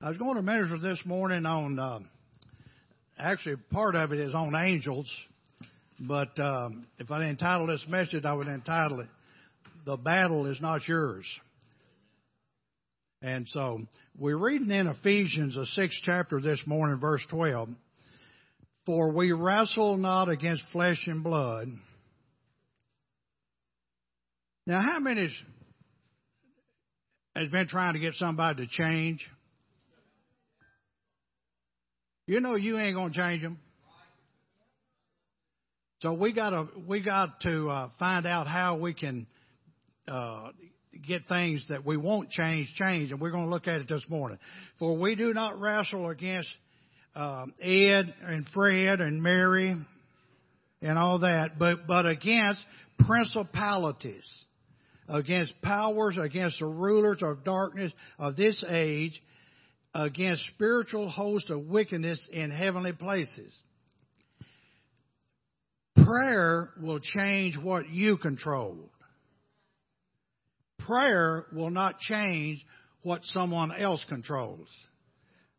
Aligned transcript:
I 0.00 0.10
was 0.10 0.16
going 0.16 0.36
to 0.36 0.42
minister 0.42 0.78
this 0.78 1.04
morning 1.04 1.44
on, 1.44 1.76
uh, 1.76 1.98
actually, 3.18 3.56
part 3.72 3.96
of 3.96 4.12
it 4.12 4.20
is 4.20 4.32
on 4.32 4.54
angels, 4.54 5.10
but 5.98 6.38
um, 6.38 6.86
if 7.00 7.10
I 7.10 7.26
entitle 7.26 7.66
this 7.66 7.84
message, 7.88 8.24
I 8.24 8.32
would 8.32 8.46
entitle 8.46 9.00
it, 9.00 9.08
The 9.86 9.96
Battle 9.96 10.46
is 10.46 10.60
Not 10.60 10.86
Yours. 10.86 11.26
And 13.22 13.48
so, 13.48 13.80
we're 14.16 14.36
reading 14.36 14.70
in 14.70 14.86
Ephesians, 14.86 15.56
the 15.56 15.66
sixth 15.66 15.98
chapter 16.04 16.40
this 16.40 16.62
morning, 16.64 17.00
verse 17.00 17.26
12. 17.28 17.68
For 18.86 19.10
we 19.10 19.32
wrestle 19.32 19.96
not 19.96 20.28
against 20.28 20.62
flesh 20.70 21.08
and 21.08 21.24
blood. 21.24 21.72
Now, 24.64 24.80
how 24.80 25.00
many 25.00 25.28
has 27.34 27.48
been 27.48 27.66
trying 27.66 27.94
to 27.94 27.98
get 27.98 28.14
somebody 28.14 28.64
to 28.64 28.70
change? 28.70 29.28
You 32.28 32.40
know 32.40 32.56
you 32.56 32.76
ain't 32.76 32.94
gonna 32.94 33.10
change 33.10 33.40
them. 33.40 33.58
So 36.00 36.12
we 36.12 36.34
gotta 36.34 36.68
we 36.86 37.02
got 37.02 37.40
to 37.40 37.70
uh, 37.70 37.88
find 37.98 38.26
out 38.26 38.46
how 38.46 38.76
we 38.76 38.92
can 38.92 39.26
uh, 40.06 40.50
get 41.06 41.26
things 41.26 41.64
that 41.70 41.86
we 41.86 41.96
won't 41.96 42.28
change 42.28 42.70
change, 42.74 43.12
and 43.12 43.18
we're 43.18 43.30
going 43.30 43.46
to 43.46 43.50
look 43.50 43.66
at 43.66 43.80
it 43.80 43.88
this 43.88 44.04
morning. 44.10 44.38
For 44.78 44.94
we 44.98 45.14
do 45.14 45.32
not 45.32 45.58
wrestle 45.58 46.10
against 46.10 46.50
uh, 47.16 47.46
Ed 47.62 48.14
and 48.22 48.46
Fred 48.52 49.00
and 49.00 49.22
Mary 49.22 49.74
and 50.82 50.98
all 50.98 51.20
that, 51.20 51.58
but 51.58 51.86
but 51.86 52.04
against 52.04 52.62
principalities, 53.06 54.28
against 55.08 55.54
powers, 55.62 56.18
against 56.20 56.58
the 56.58 56.66
rulers 56.66 57.22
of 57.22 57.42
darkness 57.42 57.90
of 58.18 58.36
this 58.36 58.62
age, 58.68 59.18
against 59.94 60.46
spiritual 60.54 61.08
hosts 61.08 61.50
of 61.50 61.66
wickedness 61.66 62.28
in 62.32 62.50
heavenly 62.50 62.92
places. 62.92 63.64
Prayer 65.96 66.70
will 66.80 67.00
change 67.00 67.58
what 67.58 67.88
you 67.88 68.16
control. 68.16 68.90
Prayer 70.78 71.44
will 71.52 71.70
not 71.70 71.98
change 71.98 72.64
what 73.02 73.22
someone 73.24 73.72
else 73.72 74.04
controls. 74.08 74.68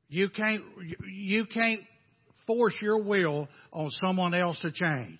You 0.07 0.30
can't, 0.30 0.63
you 1.07 1.45
can't 1.45 1.81
force 2.47 2.75
your 2.81 3.03
will 3.03 3.47
on 3.72 3.91
someone 3.91 4.33
else 4.33 4.59
to 4.61 4.72
change. 4.72 5.19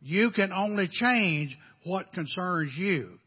You 0.00 0.30
can 0.32 0.52
only 0.52 0.88
change 0.90 1.56
what 1.84 2.12
concerns 2.12 2.72
you. 2.76 3.18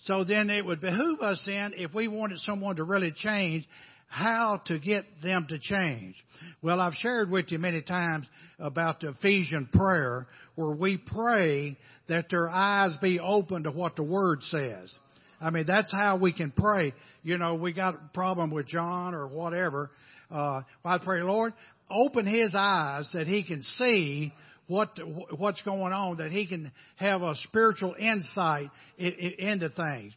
So 0.00 0.24
then 0.24 0.50
it 0.50 0.64
would 0.64 0.80
behoove 0.80 1.20
us 1.20 1.42
then, 1.46 1.74
if 1.76 1.94
we 1.94 2.08
wanted 2.08 2.38
someone 2.38 2.76
to 2.76 2.84
really 2.84 3.12
change, 3.12 3.66
how 4.08 4.60
to 4.66 4.78
get 4.78 5.04
them 5.22 5.46
to 5.48 5.58
change. 5.58 6.16
Well, 6.62 6.80
I've 6.80 6.94
shared 6.94 7.30
with 7.30 7.52
you 7.52 7.58
many 7.58 7.82
times 7.82 8.26
about 8.58 9.00
the 9.00 9.10
Ephesian 9.10 9.68
prayer 9.72 10.26
where 10.56 10.74
we 10.74 10.96
pray 10.96 11.76
that 12.08 12.26
their 12.30 12.48
eyes 12.48 12.96
be 13.00 13.20
open 13.20 13.64
to 13.64 13.70
what 13.70 13.96
the 13.96 14.02
Word 14.02 14.42
says. 14.42 14.92
I 15.40 15.50
mean, 15.50 15.64
that's 15.66 15.92
how 15.92 16.16
we 16.16 16.32
can 16.32 16.50
pray. 16.50 16.94
You 17.22 17.38
know, 17.38 17.54
we 17.54 17.72
got 17.72 17.94
a 17.94 18.10
problem 18.12 18.50
with 18.50 18.66
John 18.66 19.14
or 19.14 19.28
whatever. 19.28 19.90
Uh, 20.30 20.62
I 20.84 20.98
pray, 20.98 21.22
Lord, 21.22 21.52
open 21.90 22.26
his 22.26 22.54
eyes 22.56 23.08
that 23.12 23.26
he 23.26 23.44
can 23.44 23.62
see 23.62 24.32
what 24.66 24.90
what's 25.36 25.62
going 25.62 25.92
on, 25.92 26.18
that 26.18 26.30
he 26.30 26.46
can 26.46 26.72
have 26.96 27.22
a 27.22 27.34
spiritual 27.36 27.94
insight 27.98 28.70
into 28.98 29.68
things. 29.70 30.12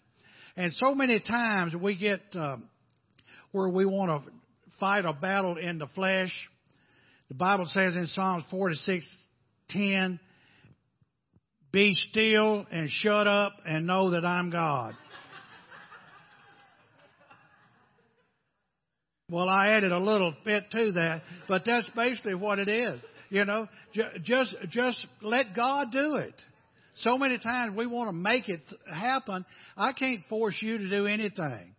And 0.58 0.72
so 0.74 0.96
many 0.96 1.20
times 1.20 1.74
we 1.76 1.98
get 1.98 2.22
um, 2.34 2.64
where 3.52 3.70
we 3.70 3.86
want 3.86 4.26
to 4.26 4.32
fight 4.80 5.06
a 5.06 5.14
battle 5.14 5.58
in 5.58 5.78
the 5.78 5.88
flesh. 5.88 6.32
The 7.30 7.36
Bible 7.36 7.66
says 7.68 7.96
in 7.96 8.08
Psalms 8.08 8.44
46:10, 8.52 10.20
"Be 11.72 11.94
still 11.94 12.66
and 12.72 12.90
shut 12.90 13.28
up 13.28 13.62
and 13.66 13.86
know 13.86 14.10
that 14.12 14.26
I'm 14.26 14.50
God." 14.50 14.96
well, 19.30 19.48
I 19.48 19.70
added 19.70 19.92
a 19.92 20.00
little 20.00 20.36
bit 20.44 20.72
to 20.72 20.92
that, 20.94 21.22
but 21.48 21.64
that's 21.66 21.88
basically 21.90 22.36
what 22.36 22.60
it 22.60 22.68
is. 22.68 23.00
You 23.30 23.46
know, 23.46 23.70
just 24.24 24.56
just 24.70 25.08
let 25.22 25.56
God 25.56 25.92
do 25.94 26.16
it. 26.16 26.34
So 26.96 27.18
many 27.18 27.38
times 27.38 27.76
we 27.78 27.86
want 27.88 28.10
to 28.10 28.14
make 28.14 28.50
it 28.50 28.62
happen. 28.92 29.46
I 29.78 29.94
can't 29.94 30.26
force 30.26 30.62
you 30.62 30.78
to 30.78 30.90
do 30.90 31.08
anything. 31.08 31.74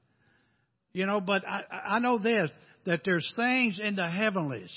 You 0.93 1.07
know, 1.07 1.21
but 1.21 1.47
I, 1.47 1.65
I 1.71 1.99
know 1.99 2.19
this, 2.19 2.51
that 2.85 3.01
there's 3.05 3.33
things 3.37 3.81
in 3.83 3.97
the 3.97 4.09
heavenlies, 4.09 4.73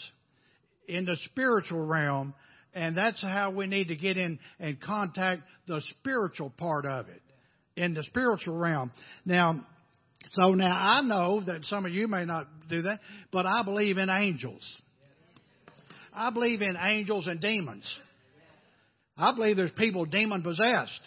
in 0.88 1.06
the 1.06 1.18
spiritual 1.26 1.86
realm, 1.86 2.34
and 2.74 2.96
that's 2.98 3.22
how 3.22 3.52
we 3.52 3.68
need 3.68 3.90
to 3.90 3.96
get 3.96 4.18
in 4.18 4.40
and 4.60 4.80
contact 4.80 5.42
the 5.68 5.82
spiritual 6.00 6.52
part 6.52 6.86
of 6.86 7.08
it, 7.08 7.22
in 7.76 7.94
the 7.94 8.04
spiritual 8.04 8.56
realm. 8.56 8.92
Now, 9.26 9.66
so 10.32 10.54
now 10.54 10.76
I 10.76 11.02
know 11.02 11.42
that 11.46 11.66
some 11.66 11.86
of 11.86 11.92
you 11.92 12.08
may 12.08 12.26
not 12.26 12.48
do 12.70 12.82
that, 12.84 13.00
but 13.32 13.46
I 13.46 13.64
believe 13.64 13.98
in 13.98 14.10
angels. 14.10 14.82
I 16.14 16.32
believe 16.32 16.62
in 16.62 16.78
angels 16.80 17.28
and 17.28 17.42
demons. 17.42 17.86
I 19.18 19.34
believe 19.36 19.56
there's 19.56 19.72
people 19.72 20.06
demon 20.06 20.44
possessed. 20.44 21.02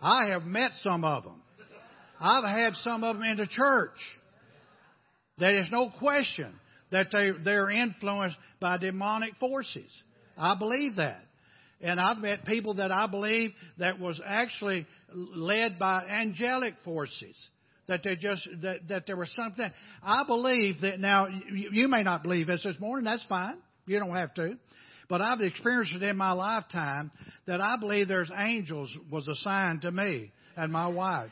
I 0.00 0.28
have 0.28 0.44
met 0.44 0.72
some 0.82 1.04
of 1.04 1.24
them. 1.24 1.42
I've 2.20 2.44
had 2.44 2.74
some 2.76 3.04
of 3.04 3.16
them 3.16 3.24
in 3.24 3.36
the 3.36 3.46
church. 3.46 3.98
There 5.38 5.58
is 5.58 5.68
no 5.70 5.90
question 5.98 6.52
that 6.90 7.08
they, 7.12 7.30
they're 7.44 7.70
influenced 7.70 8.36
by 8.60 8.78
demonic 8.78 9.36
forces. 9.36 9.90
I 10.36 10.56
believe 10.58 10.96
that. 10.96 11.20
And 11.80 12.00
I've 12.00 12.18
met 12.18 12.46
people 12.46 12.74
that 12.74 12.90
I 12.90 13.06
believe 13.06 13.52
that 13.78 14.00
was 14.00 14.20
actually 14.24 14.86
led 15.12 15.78
by 15.78 16.06
angelic 16.06 16.74
forces. 16.84 17.36
That 17.86 18.02
they 18.02 18.16
just, 18.16 18.48
that, 18.62 18.88
that 18.88 19.06
there 19.06 19.16
was 19.16 19.32
something. 19.34 19.70
I 20.02 20.24
believe 20.26 20.80
that 20.80 20.98
now, 20.98 21.28
you, 21.28 21.70
you 21.70 21.88
may 21.88 22.02
not 22.02 22.22
believe 22.22 22.46
this 22.46 22.64
this 22.64 22.80
morning, 22.80 23.04
that's 23.04 23.24
fine. 23.26 23.58
You 23.86 23.98
don't 23.98 24.14
have 24.14 24.34
to. 24.34 24.56
But 25.08 25.20
I've 25.20 25.40
experienced 25.40 25.94
it 25.94 26.02
in 26.02 26.16
my 26.16 26.32
lifetime 26.32 27.12
that 27.46 27.60
I 27.60 27.76
believe 27.78 28.08
there's 28.08 28.32
angels 28.36 28.90
was 29.10 29.28
assigned 29.28 29.82
to 29.82 29.92
me 29.92 30.32
and 30.56 30.72
my 30.72 30.88
wife 30.88 31.30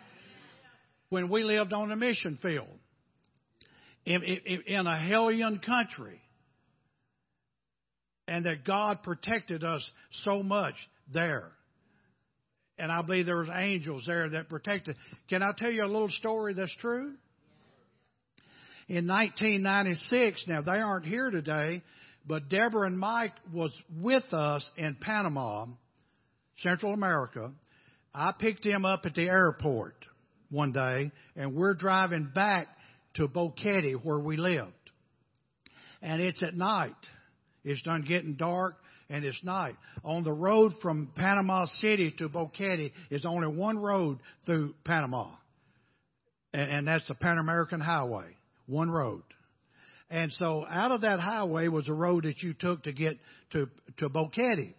when 1.08 1.28
we 1.28 1.44
lived 1.44 1.72
on 1.72 1.90
a 1.90 1.96
mission 1.96 2.38
field 2.42 2.68
in, 4.04 4.22
in, 4.22 4.62
in 4.66 4.86
a 4.86 4.98
hellion 4.98 5.58
country. 5.58 6.20
And 8.26 8.46
that 8.46 8.64
God 8.64 9.02
protected 9.02 9.64
us 9.64 9.88
so 10.22 10.42
much 10.42 10.74
there. 11.12 11.50
And 12.78 12.90
I 12.90 13.02
believe 13.02 13.26
there 13.26 13.36
was 13.36 13.50
angels 13.52 14.04
there 14.06 14.28
that 14.30 14.48
protected. 14.48 14.96
Can 15.28 15.42
I 15.42 15.52
tell 15.56 15.70
you 15.70 15.84
a 15.84 15.86
little 15.86 16.08
story 16.08 16.54
that's 16.54 16.74
true? 16.76 17.12
In 18.88 19.06
1996, 19.06 20.44
now 20.48 20.62
they 20.62 20.72
aren't 20.72 21.06
here 21.06 21.30
today, 21.30 21.82
but 22.26 22.48
Deborah 22.48 22.86
and 22.86 22.98
Mike 22.98 23.32
was 23.52 23.72
with 24.02 24.32
us 24.32 24.68
in 24.76 24.96
Panama, 25.00 25.66
Central 26.58 26.92
America. 26.92 27.52
I 28.12 28.32
picked 28.38 28.64
them 28.64 28.84
up 28.84 29.02
at 29.04 29.14
the 29.14 29.28
airport 29.28 29.94
one 30.54 30.72
day, 30.72 31.10
and 31.36 31.54
we're 31.54 31.74
driving 31.74 32.30
back 32.34 32.68
to 33.14 33.28
Boquete 33.28 34.02
where 34.04 34.18
we 34.18 34.36
lived. 34.36 34.72
And 36.00 36.22
it's 36.22 36.42
at 36.42 36.54
night. 36.54 36.94
It's 37.64 37.82
done 37.82 38.02
getting 38.02 38.34
dark 38.34 38.76
and 39.08 39.24
it's 39.24 39.42
night. 39.42 39.74
On 40.04 40.22
the 40.24 40.32
road 40.32 40.72
from 40.82 41.10
Panama 41.14 41.66
City 41.66 42.12
to 42.18 42.28
Boquete 42.28 42.92
is 43.10 43.24
only 43.24 43.48
one 43.48 43.78
road 43.78 44.18
through 44.46 44.74
Panama. 44.84 45.30
And, 46.52 46.70
and 46.70 46.88
that's 46.88 47.06
the 47.08 47.14
Pan 47.14 47.38
American 47.38 47.80
Highway. 47.80 48.36
One 48.66 48.90
road. 48.90 49.22
And 50.10 50.32
so 50.32 50.66
out 50.68 50.90
of 50.90 51.00
that 51.02 51.20
highway 51.20 51.68
was 51.68 51.88
a 51.88 51.92
road 51.92 52.24
that 52.24 52.42
you 52.42 52.54
took 52.54 52.84
to 52.84 52.92
get 52.92 53.18
to, 53.52 53.68
to 53.98 54.08
Boquete. 54.08 54.74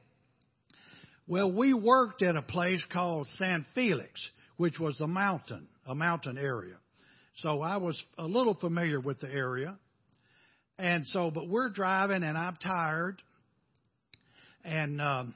Well, 1.27 1.51
we 1.51 1.73
worked 1.73 2.21
at 2.21 2.35
a 2.35 2.43
place 2.43 2.83
called 2.91 3.27
San 3.37 3.65
Felix 3.73 4.11
which 4.57 4.79
was 4.79 4.97
the 4.97 5.07
mountain, 5.07 5.67
a 5.85 5.95
mountain 5.95 6.37
area. 6.37 6.75
So 7.37 7.61
I 7.61 7.77
was 7.77 8.01
a 8.17 8.25
little 8.25 8.55
familiar 8.55 8.99
with 8.99 9.19
the 9.19 9.29
area. 9.29 9.77
And 10.77 11.05
so, 11.07 11.31
but 11.31 11.47
we're 11.47 11.69
driving 11.69 12.23
and 12.23 12.37
I'm 12.37 12.55
tired. 12.55 13.21
And 14.63 15.01
um, 15.01 15.35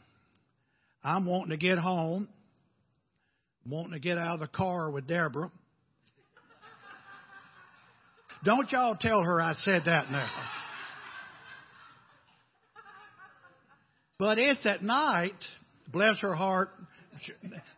I'm 1.04 1.26
wanting 1.26 1.52
to 1.52 1.58
get 1.58 1.78
home, 1.78 2.28
wanting 3.68 3.92
to 3.94 4.00
get 4.00 4.18
out 4.18 4.36
of 4.36 4.40
the 4.40 4.48
car 4.48 4.90
with 4.90 5.08
Deborah. 5.08 5.52
Don't 8.46 8.72
y'all 8.72 8.96
tell 9.00 9.22
her 9.22 9.42
I 9.42 9.54
said 9.54 9.84
that 9.86 10.12
now. 10.12 10.32
But 14.18 14.40
it's 14.40 14.66
at 14.66 14.84
night, 14.84 15.36
bless 15.92 16.20
her 16.20 16.36
heart, 16.36 16.70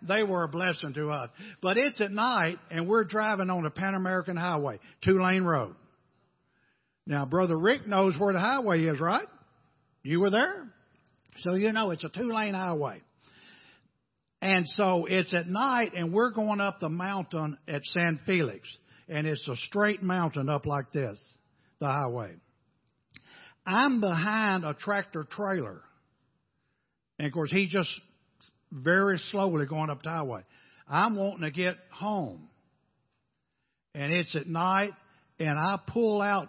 they 0.01 0.23
were 0.23 0.43
a 0.43 0.47
blessing 0.47 0.93
to 0.93 1.09
us. 1.09 1.29
But 1.61 1.77
it's 1.77 2.01
at 2.01 2.11
night 2.11 2.57
and 2.69 2.87
we're 2.87 3.03
driving 3.03 3.49
on 3.49 3.65
a 3.65 3.69
Pan 3.69 3.95
American 3.95 4.37
highway, 4.37 4.79
two 5.03 5.21
lane 5.21 5.43
road. 5.43 5.75
Now, 7.07 7.25
Brother 7.25 7.57
Rick 7.57 7.87
knows 7.87 8.15
where 8.17 8.33
the 8.33 8.39
highway 8.39 8.83
is, 8.83 8.99
right? 8.99 9.27
You 10.03 10.19
were 10.19 10.29
there? 10.29 10.67
So 11.39 11.55
you 11.55 11.71
know 11.71 11.91
it's 11.91 12.03
a 12.03 12.09
two 12.09 12.31
lane 12.31 12.53
highway. 12.53 13.01
And 14.41 14.67
so 14.67 15.05
it's 15.05 15.33
at 15.33 15.47
night 15.47 15.93
and 15.95 16.11
we're 16.13 16.31
going 16.31 16.59
up 16.59 16.79
the 16.79 16.89
mountain 16.89 17.57
at 17.67 17.83
San 17.85 18.19
Felix. 18.25 18.67
And 19.07 19.27
it's 19.27 19.47
a 19.47 19.55
straight 19.55 20.01
mountain 20.01 20.49
up 20.49 20.65
like 20.65 20.91
this, 20.91 21.19
the 21.79 21.87
highway. 21.87 22.33
I'm 23.65 24.01
behind 24.01 24.65
a 24.65 24.73
tractor 24.73 25.23
trailer. 25.23 25.81
And 27.19 27.27
of 27.27 27.33
course, 27.33 27.51
he 27.51 27.67
just 27.67 27.89
very 28.71 29.17
slowly 29.17 29.65
going 29.65 29.89
up 29.89 30.03
the 30.03 30.09
highway. 30.09 30.43
I'm 30.87 31.15
wanting 31.15 31.41
to 31.41 31.51
get 31.51 31.75
home. 31.91 32.49
And 33.93 34.13
it's 34.13 34.35
at 34.35 34.47
night, 34.47 34.93
and 35.39 35.59
I 35.59 35.77
pull 35.87 36.21
out 36.21 36.47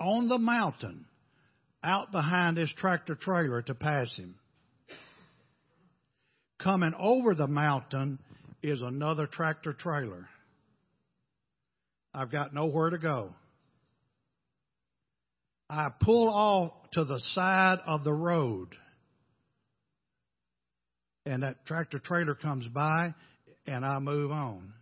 on 0.00 0.28
the 0.28 0.38
mountain 0.38 1.06
out 1.84 2.12
behind 2.12 2.56
this 2.56 2.72
tractor 2.76 3.14
trailer 3.14 3.62
to 3.62 3.74
pass 3.74 4.14
him. 4.16 4.34
Coming 6.62 6.94
over 6.98 7.34
the 7.34 7.48
mountain 7.48 8.18
is 8.62 8.82
another 8.82 9.26
tractor 9.26 9.72
trailer. 9.72 10.28
I've 12.14 12.30
got 12.30 12.54
nowhere 12.54 12.90
to 12.90 12.98
go. 12.98 13.30
I 15.68 15.88
pull 16.00 16.28
off 16.28 16.72
to 16.92 17.04
the 17.04 17.18
side 17.18 17.78
of 17.86 18.04
the 18.04 18.12
road. 18.12 18.68
And 21.24 21.42
that 21.42 21.64
tractor 21.66 21.98
trailer 21.98 22.34
comes 22.34 22.66
by, 22.68 23.14
and 23.66 23.84
I 23.84 23.98
move 24.00 24.30
on. 24.30 24.72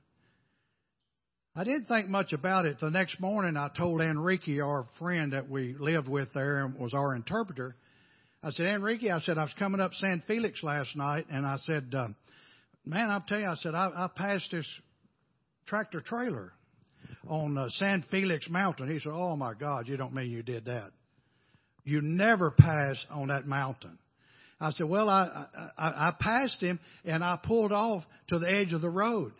I 1.54 1.64
didn't 1.64 1.86
think 1.86 2.08
much 2.08 2.32
about 2.32 2.64
it. 2.64 2.78
The 2.80 2.90
next 2.90 3.20
morning, 3.20 3.56
I 3.56 3.68
told 3.76 4.00
Enrique, 4.00 4.60
our 4.60 4.86
friend 4.98 5.32
that 5.32 5.50
we 5.50 5.74
lived 5.78 6.08
with 6.08 6.32
there 6.32 6.64
and 6.64 6.78
was 6.78 6.94
our 6.94 7.14
interpreter, 7.14 7.76
I 8.42 8.50
said, 8.50 8.66
Enrique, 8.66 9.10
I 9.10 9.20
said, 9.20 9.36
I 9.36 9.42
was 9.42 9.54
coming 9.58 9.80
up 9.80 9.92
San 9.94 10.22
Felix 10.26 10.62
last 10.62 10.96
night, 10.96 11.26
and 11.30 11.44
I 11.44 11.56
said, 11.58 11.92
uh, 11.94 12.08
man, 12.86 13.10
I'll 13.10 13.24
tell 13.26 13.40
you, 13.40 13.48
I 13.48 13.56
said, 13.56 13.74
I, 13.74 13.88
I 13.94 14.08
passed 14.14 14.46
this 14.50 14.66
tractor 15.66 16.00
trailer 16.00 16.52
on 17.28 17.56
uh, 17.58 17.68
San 17.68 18.04
Felix 18.10 18.48
Mountain. 18.48 18.90
He 18.90 18.98
said, 18.98 19.12
Oh 19.14 19.36
my 19.36 19.52
God, 19.54 19.86
you 19.86 19.96
don't 19.96 20.14
mean 20.14 20.30
you 20.30 20.42
did 20.42 20.66
that. 20.66 20.90
You 21.84 22.00
never 22.00 22.50
pass 22.50 23.04
on 23.10 23.28
that 23.28 23.46
mountain. 23.46 23.98
I 24.60 24.70
said, 24.72 24.88
Well, 24.88 25.08
I, 25.08 25.46
I, 25.78 25.86
I 25.86 26.14
passed 26.18 26.60
him 26.60 26.78
and 27.04 27.24
I 27.24 27.38
pulled 27.42 27.72
off 27.72 28.04
to 28.28 28.38
the 28.38 28.50
edge 28.50 28.72
of 28.72 28.80
the 28.80 28.90
road. 28.90 29.32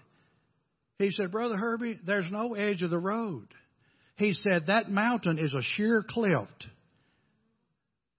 He 0.99 1.11
said, 1.11 1.31
Brother 1.31 1.57
Herbie, 1.57 1.99
there's 2.07 2.31
no 2.31 2.55
edge 2.55 2.83
of 2.83 2.91
the 2.91 2.99
road. 2.99 3.49
He 4.17 4.33
said, 4.33 4.67
That 4.67 4.91
mountain 4.91 5.39
is 5.39 5.55
a 5.55 5.63
sheer 5.77 6.05
cliff. 6.09 6.49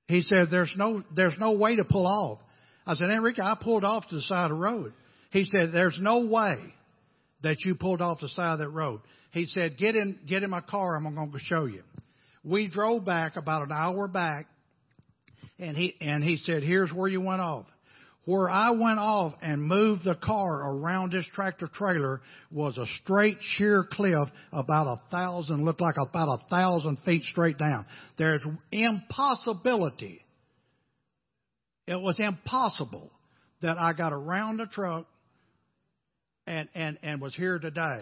He 0.07 0.21
said, 0.21 0.47
There's 0.51 0.73
no, 0.77 1.03
there's 1.15 1.37
no 1.39 1.53
way 1.53 1.75
to 1.75 1.83
pull 1.83 2.07
off. 2.07 2.39
I 2.85 2.95
said, 2.95 3.09
Enrique, 3.09 3.41
I 3.41 3.55
pulled 3.61 3.83
off 3.83 4.07
to 4.09 4.15
the 4.15 4.21
side 4.21 4.45
of 4.45 4.57
the 4.57 4.63
road. 4.63 4.93
He 5.31 5.45
said, 5.45 5.71
There's 5.73 5.99
no 6.01 6.25
way 6.25 6.57
that 7.43 7.57
you 7.65 7.75
pulled 7.75 8.01
off 8.01 8.19
the 8.19 8.29
side 8.29 8.53
of 8.53 8.59
that 8.59 8.69
road. 8.69 9.01
He 9.31 9.45
said, 9.45 9.77
get 9.77 9.95
in, 9.95 10.19
get 10.27 10.43
in 10.43 10.49
my 10.49 10.61
car. 10.61 10.95
I'm 10.95 11.03
going 11.15 11.31
to 11.31 11.39
show 11.39 11.65
you. 11.65 11.83
We 12.43 12.69
drove 12.69 13.05
back 13.05 13.35
about 13.35 13.63
an 13.63 13.71
hour 13.71 14.07
back 14.07 14.47
and 15.61 15.77
he, 15.77 15.95
and 16.01 16.23
he 16.23 16.37
said, 16.37 16.63
here's 16.63 16.91
where 16.91 17.07
you 17.07 17.21
went 17.21 17.41
off. 17.41 17.67
Where 18.25 18.49
I 18.49 18.71
went 18.71 18.99
off 18.99 19.33
and 19.41 19.63
moved 19.63 20.03
the 20.03 20.15
car 20.15 20.71
around 20.71 21.11
this 21.11 21.25
tractor 21.33 21.67
trailer 21.67 22.21
was 22.51 22.77
a 22.77 22.85
straight 23.01 23.37
sheer 23.41 23.83
cliff 23.89 24.29
about 24.51 24.85
a 24.87 25.01
thousand, 25.09 25.65
looked 25.65 25.81
like 25.81 25.95
about 25.97 26.27
a 26.27 26.47
thousand 26.49 26.97
feet 27.05 27.23
straight 27.23 27.57
down. 27.57 27.85
There's 28.17 28.45
impossibility. 28.71 30.21
It 31.87 31.99
was 31.99 32.19
impossible 32.19 33.11
that 33.61 33.79
I 33.79 33.93
got 33.93 34.13
around 34.13 34.57
the 34.57 34.67
truck 34.67 35.07
and, 36.45 36.69
and, 36.75 36.99
and 37.01 37.21
was 37.21 37.35
here 37.35 37.57
today. 37.57 38.01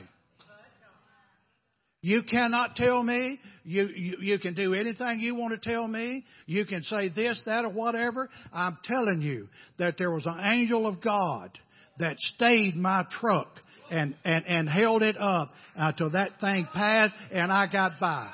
You 2.02 2.24
cannot 2.24 2.76
tell 2.76 3.04
me. 3.04 3.40
You, 3.64 3.88
you, 3.94 4.18
you 4.22 4.40
can 4.40 4.54
do 4.54 4.74
anything 4.74 5.20
you 5.20 5.36
want 5.36 5.62
to 5.62 5.70
tell 5.70 5.88
me. 5.88 6.26
You 6.46 6.66
can 6.66 6.82
say 6.84 7.10
this, 7.10 7.42
that, 7.46 7.66
or 7.66 7.70
whatever. 7.70 8.30
I'm 8.54 8.78
telling 8.86 9.22
you 9.22 9.50
that 9.78 9.98
there 9.98 10.12
was 10.12 10.26
an 10.26 10.40
angel 10.40 10.88
of 10.88 11.02
God 11.02 11.52
that 12.00 12.18
stayed 12.20 12.76
my 12.76 13.06
truck 13.20 13.50
and, 13.92 14.16
and, 14.24 14.46
and 14.46 14.70
held 14.70 15.04
it 15.04 15.18
up 15.20 15.52
until 15.76 16.12
that 16.12 16.40
thing 16.40 16.68
passed 16.74 17.14
and 17.32 17.52
I 17.52 17.68
got 17.72 18.00
by. 18.00 18.32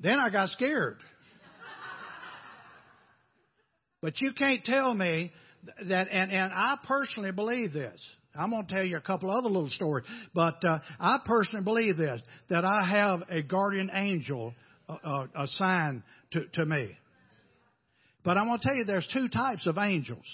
Then 0.00 0.18
I 0.18 0.30
got 0.30 0.48
scared. 0.50 0.96
But 4.00 4.20
you 4.20 4.32
can't 4.32 4.64
tell 4.64 4.94
me 4.94 5.32
that, 5.88 6.08
and, 6.10 6.30
and 6.30 6.52
I 6.52 6.76
personally 6.86 7.32
believe 7.32 7.72
this. 7.72 8.04
I'm 8.34 8.50
going 8.50 8.66
to 8.66 8.72
tell 8.72 8.84
you 8.84 8.96
a 8.96 9.00
couple 9.00 9.30
other 9.30 9.48
little 9.48 9.70
stories, 9.70 10.06
but 10.34 10.64
uh, 10.64 10.78
I 11.00 11.18
personally 11.24 11.64
believe 11.64 11.96
this 11.96 12.20
that 12.50 12.64
I 12.64 12.84
have 12.84 13.22
a 13.28 13.42
guardian 13.42 13.90
angel 13.92 14.54
uh, 14.88 14.96
uh, 15.02 15.26
assigned 15.34 16.02
to, 16.32 16.44
to 16.54 16.64
me. 16.64 16.90
But 18.24 18.36
I'm 18.36 18.46
going 18.46 18.60
to 18.60 18.66
tell 18.66 18.76
you 18.76 18.84
there's 18.84 19.08
two 19.12 19.28
types 19.28 19.66
of 19.66 19.78
angels. 19.78 20.24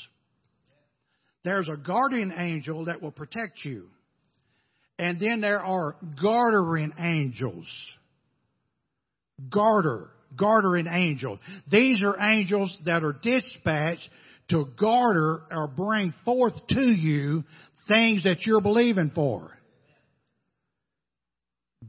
There's 1.44 1.68
a 1.68 1.76
guardian 1.76 2.32
angel 2.36 2.86
that 2.86 3.00
will 3.00 3.12
protect 3.12 3.64
you. 3.64 3.88
And 4.98 5.20
then 5.20 5.40
there 5.40 5.60
are 5.60 5.96
gartering 6.20 6.92
angels. 6.98 7.66
Garter, 9.50 10.10
gartering 10.36 10.86
angels. 10.86 11.38
These 11.70 12.02
are 12.02 12.18
angels 12.18 12.76
that 12.84 13.04
are 13.04 13.12
dispatched 13.12 14.08
to 14.50 14.66
garter 14.78 15.42
or 15.50 15.68
bring 15.68 16.12
forth 16.24 16.54
to 16.68 16.90
you 16.90 17.44
things 17.88 18.24
that 18.24 18.46
you're 18.46 18.60
believing 18.60 19.10
for. 19.14 19.50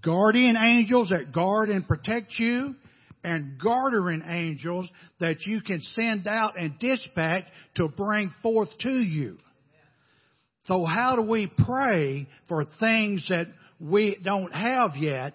Guardian 0.03 0.57
angels 0.57 1.09
that 1.09 1.31
guard 1.31 1.69
and 1.69 1.87
protect 1.87 2.33
you, 2.37 2.75
and 3.23 3.59
gartering 3.59 4.21
angels 4.27 4.87
that 5.19 5.37
you 5.47 5.59
can 5.59 5.81
send 5.81 6.27
out 6.27 6.59
and 6.59 6.77
dispatch 6.77 7.45
to 7.75 7.87
bring 7.87 8.31
forth 8.43 8.69
to 8.81 8.91
you. 8.91 9.37
So 10.65 10.85
how 10.85 11.15
do 11.15 11.23
we 11.23 11.51
pray 11.65 12.27
for 12.47 12.65
things 12.79 13.25
that 13.29 13.47
we 13.79 14.17
don't 14.23 14.53
have 14.53 14.91
yet? 14.95 15.33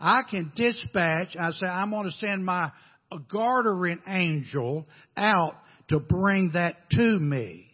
I 0.00 0.22
can 0.28 0.52
dispatch, 0.56 1.36
I 1.38 1.50
say, 1.50 1.66
I'm 1.66 1.90
going 1.90 2.06
to 2.06 2.12
send 2.12 2.44
my 2.44 2.70
gartering 3.30 4.00
angel 4.06 4.86
out 5.16 5.54
to 5.88 6.00
bring 6.00 6.50
that 6.54 6.76
to 6.92 7.18
me. 7.18 7.66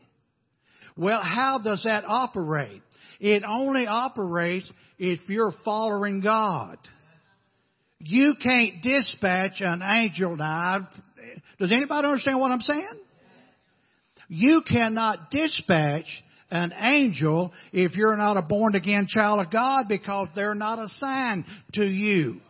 Well, 0.97 1.21
how 1.23 1.61
does 1.63 1.83
that 1.85 2.05
operate? 2.07 2.83
It 3.21 3.43
only 3.47 3.87
operates 3.87 4.71
if 4.99 5.29
you're 5.29 5.53
following 5.65 6.21
God. 6.21 6.79
You 7.99 8.35
can't 8.41 8.83
dispatch 8.83 9.61
an 9.61 9.83
angel 9.83 10.37
now. 10.37 10.89
Does 11.59 11.73
anybody 11.73 12.07
understand 12.07 12.39
what 12.39 12.51
I'm 12.51 12.61
saying? 12.61 13.01
You 14.29 14.63
cannot 14.69 15.31
dispatch 15.31 16.07
an 16.51 16.73
angel 16.79 17.53
if 17.73 17.97
you're 17.97 18.17
not 18.17 18.37
a 18.37 18.43
born 18.43 18.75
again 18.75 19.07
child 19.09 19.41
of 19.41 19.51
God 19.51 19.87
because 19.89 20.29
they're 20.35 20.55
not 20.55 20.79
assigned 20.79 21.45
to 21.75 21.85
you. 21.85 22.41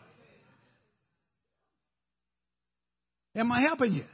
Am 3.37 3.51
I 3.51 3.63
helping 3.63 3.95
you? 3.95 4.05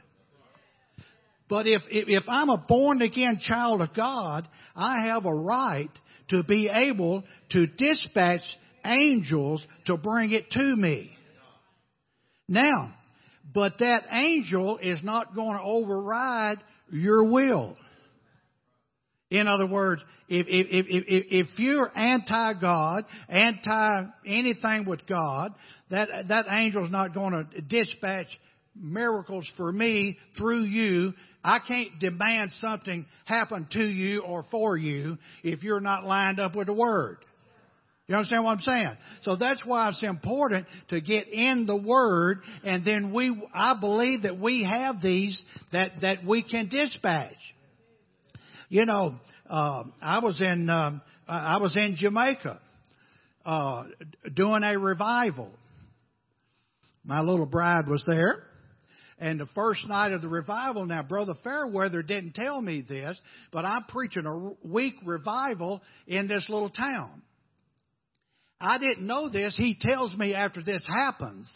But 1.51 1.67
if, 1.67 1.81
if, 1.89 2.23
I'm 2.29 2.47
a 2.47 2.55
born 2.55 3.01
again 3.01 3.37
child 3.41 3.81
of 3.81 3.93
God, 3.93 4.47
I 4.73 5.07
have 5.07 5.25
a 5.25 5.35
right 5.35 5.89
to 6.29 6.43
be 6.43 6.69
able 6.73 7.25
to 7.49 7.67
dispatch 7.67 8.39
angels 8.85 9.67
to 9.87 9.97
bring 9.97 10.31
it 10.31 10.49
to 10.51 10.63
me. 10.77 11.11
Now, 12.47 12.93
but 13.53 13.79
that 13.79 14.03
angel 14.09 14.77
is 14.77 15.03
not 15.03 15.35
going 15.35 15.57
to 15.57 15.61
override 15.61 16.59
your 16.89 17.25
will. 17.25 17.75
In 19.29 19.47
other 19.47 19.67
words, 19.67 20.01
if, 20.29 20.45
if, 20.47 20.85
if, 20.89 21.47
if 21.49 21.59
you're 21.59 21.91
anti-God, 21.93 23.03
anti 23.27 24.03
anything 24.25 24.85
with 24.85 25.05
God, 25.05 25.53
that, 25.89 26.07
that 26.29 26.47
angel's 26.47 26.91
not 26.91 27.13
going 27.13 27.33
to 27.33 27.61
dispatch 27.61 28.27
miracles 28.75 29.49
for 29.57 29.71
me 29.71 30.17
through 30.37 30.63
you. 30.63 31.13
I 31.43 31.59
can't 31.67 31.99
demand 31.99 32.51
something 32.53 33.05
happen 33.25 33.67
to 33.71 33.83
you 33.83 34.21
or 34.21 34.43
for 34.51 34.77
you 34.77 35.17
if 35.43 35.63
you're 35.63 35.79
not 35.79 36.05
lined 36.05 36.39
up 36.39 36.55
with 36.55 36.67
the 36.67 36.73
Word. 36.73 37.17
You 38.07 38.15
understand 38.15 38.43
what 38.43 38.51
I'm 38.51 38.59
saying? 38.59 38.97
So 39.21 39.37
that's 39.37 39.65
why 39.65 39.87
it's 39.87 40.03
important 40.03 40.67
to 40.89 40.99
get 40.99 41.29
in 41.29 41.65
the 41.65 41.77
Word 41.77 42.41
and 42.63 42.83
then 42.83 43.13
we, 43.13 43.41
I 43.53 43.79
believe 43.79 44.23
that 44.23 44.37
we 44.37 44.63
have 44.63 45.01
these 45.01 45.41
that, 45.71 45.91
that 46.01 46.25
we 46.25 46.43
can 46.43 46.67
dispatch. 46.67 47.37
You 48.67 48.85
know, 48.85 49.15
uh, 49.49 49.83
I 50.01 50.19
was 50.19 50.41
in, 50.41 50.69
um, 50.69 51.01
I 51.27 51.57
was 51.57 51.77
in 51.77 51.95
Jamaica 51.97 52.59
uh, 53.45 53.83
doing 54.33 54.63
a 54.63 54.77
revival. 54.77 55.51
My 57.03 57.21
little 57.21 57.45
bride 57.45 57.87
was 57.87 58.03
there. 58.05 58.43
And 59.21 59.39
the 59.39 59.45
first 59.53 59.87
night 59.87 60.13
of 60.13 60.23
the 60.23 60.27
revival, 60.27 60.83
now 60.87 61.03
Brother 61.03 61.35
Fairweather 61.43 62.01
didn't 62.01 62.33
tell 62.33 62.59
me 62.59 62.81
this, 62.81 63.21
but 63.51 63.65
I'm 63.65 63.83
preaching 63.83 64.25
a 64.25 64.67
week 64.67 64.95
revival 65.05 65.83
in 66.07 66.27
this 66.27 66.47
little 66.49 66.71
town. 66.71 67.21
I 68.59 68.79
didn't 68.79 69.05
know 69.05 69.29
this. 69.29 69.55
He 69.55 69.77
tells 69.79 70.17
me 70.17 70.33
after 70.33 70.63
this 70.63 70.83
happens 70.87 71.47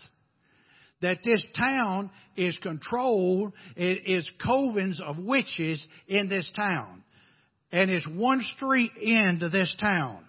that 1.01 1.19
this 1.23 1.43
town 1.57 2.11
is 2.37 2.55
controlled, 2.61 3.51
it 3.75 4.03
is 4.05 4.29
covens 4.45 4.99
of 4.99 5.17
witches 5.17 5.83
in 6.07 6.29
this 6.29 6.49
town. 6.55 7.03
And 7.71 7.89
it's 7.89 8.07
one 8.07 8.43
street 8.55 8.91
into 9.01 9.49
this 9.49 9.75
town. 9.79 10.23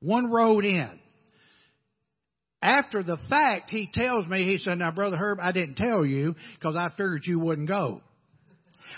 One 0.00 0.30
road 0.30 0.66
in. 0.66 1.00
After 2.66 3.04
the 3.04 3.16
fact, 3.30 3.70
he 3.70 3.88
tells 3.92 4.26
me, 4.26 4.42
he 4.42 4.58
said, 4.58 4.78
now 4.78 4.90
brother 4.90 5.16
Herb, 5.16 5.38
I 5.40 5.52
didn't 5.52 5.76
tell 5.76 6.04
you 6.04 6.34
because 6.58 6.74
I 6.74 6.88
figured 6.88 7.22
you 7.24 7.38
wouldn't 7.38 7.68
go. 7.68 8.00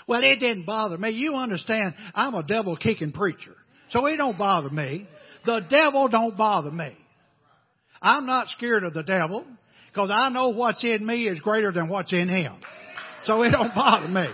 Well, 0.07 0.23
it 0.23 0.39
didn't 0.39 0.65
bother 0.65 0.97
me. 0.97 1.11
You 1.11 1.35
understand, 1.35 1.93
I'm 2.15 2.33
a 2.33 2.41
devil 2.41 2.75
kicking 2.75 3.11
preacher. 3.11 3.55
So 3.91 4.07
it 4.07 4.17
don't 4.17 4.39
bother 4.39 4.71
me. 4.71 5.07
The 5.45 5.59
devil 5.69 6.07
don't 6.07 6.35
bother 6.35 6.71
me. 6.71 6.97
I'm 8.01 8.25
not 8.25 8.47
scared 8.47 8.83
of 8.83 8.95
the 8.95 9.03
devil 9.03 9.45
because 9.93 10.09
I 10.11 10.29
know 10.29 10.49
what's 10.49 10.83
in 10.83 11.05
me 11.05 11.27
is 11.27 11.39
greater 11.39 11.71
than 11.71 11.89
what's 11.89 12.11
in 12.11 12.27
him. 12.27 12.55
So 13.25 13.43
it 13.43 13.51
don't 13.51 13.75
bother 13.75 14.07
me. 14.07 14.29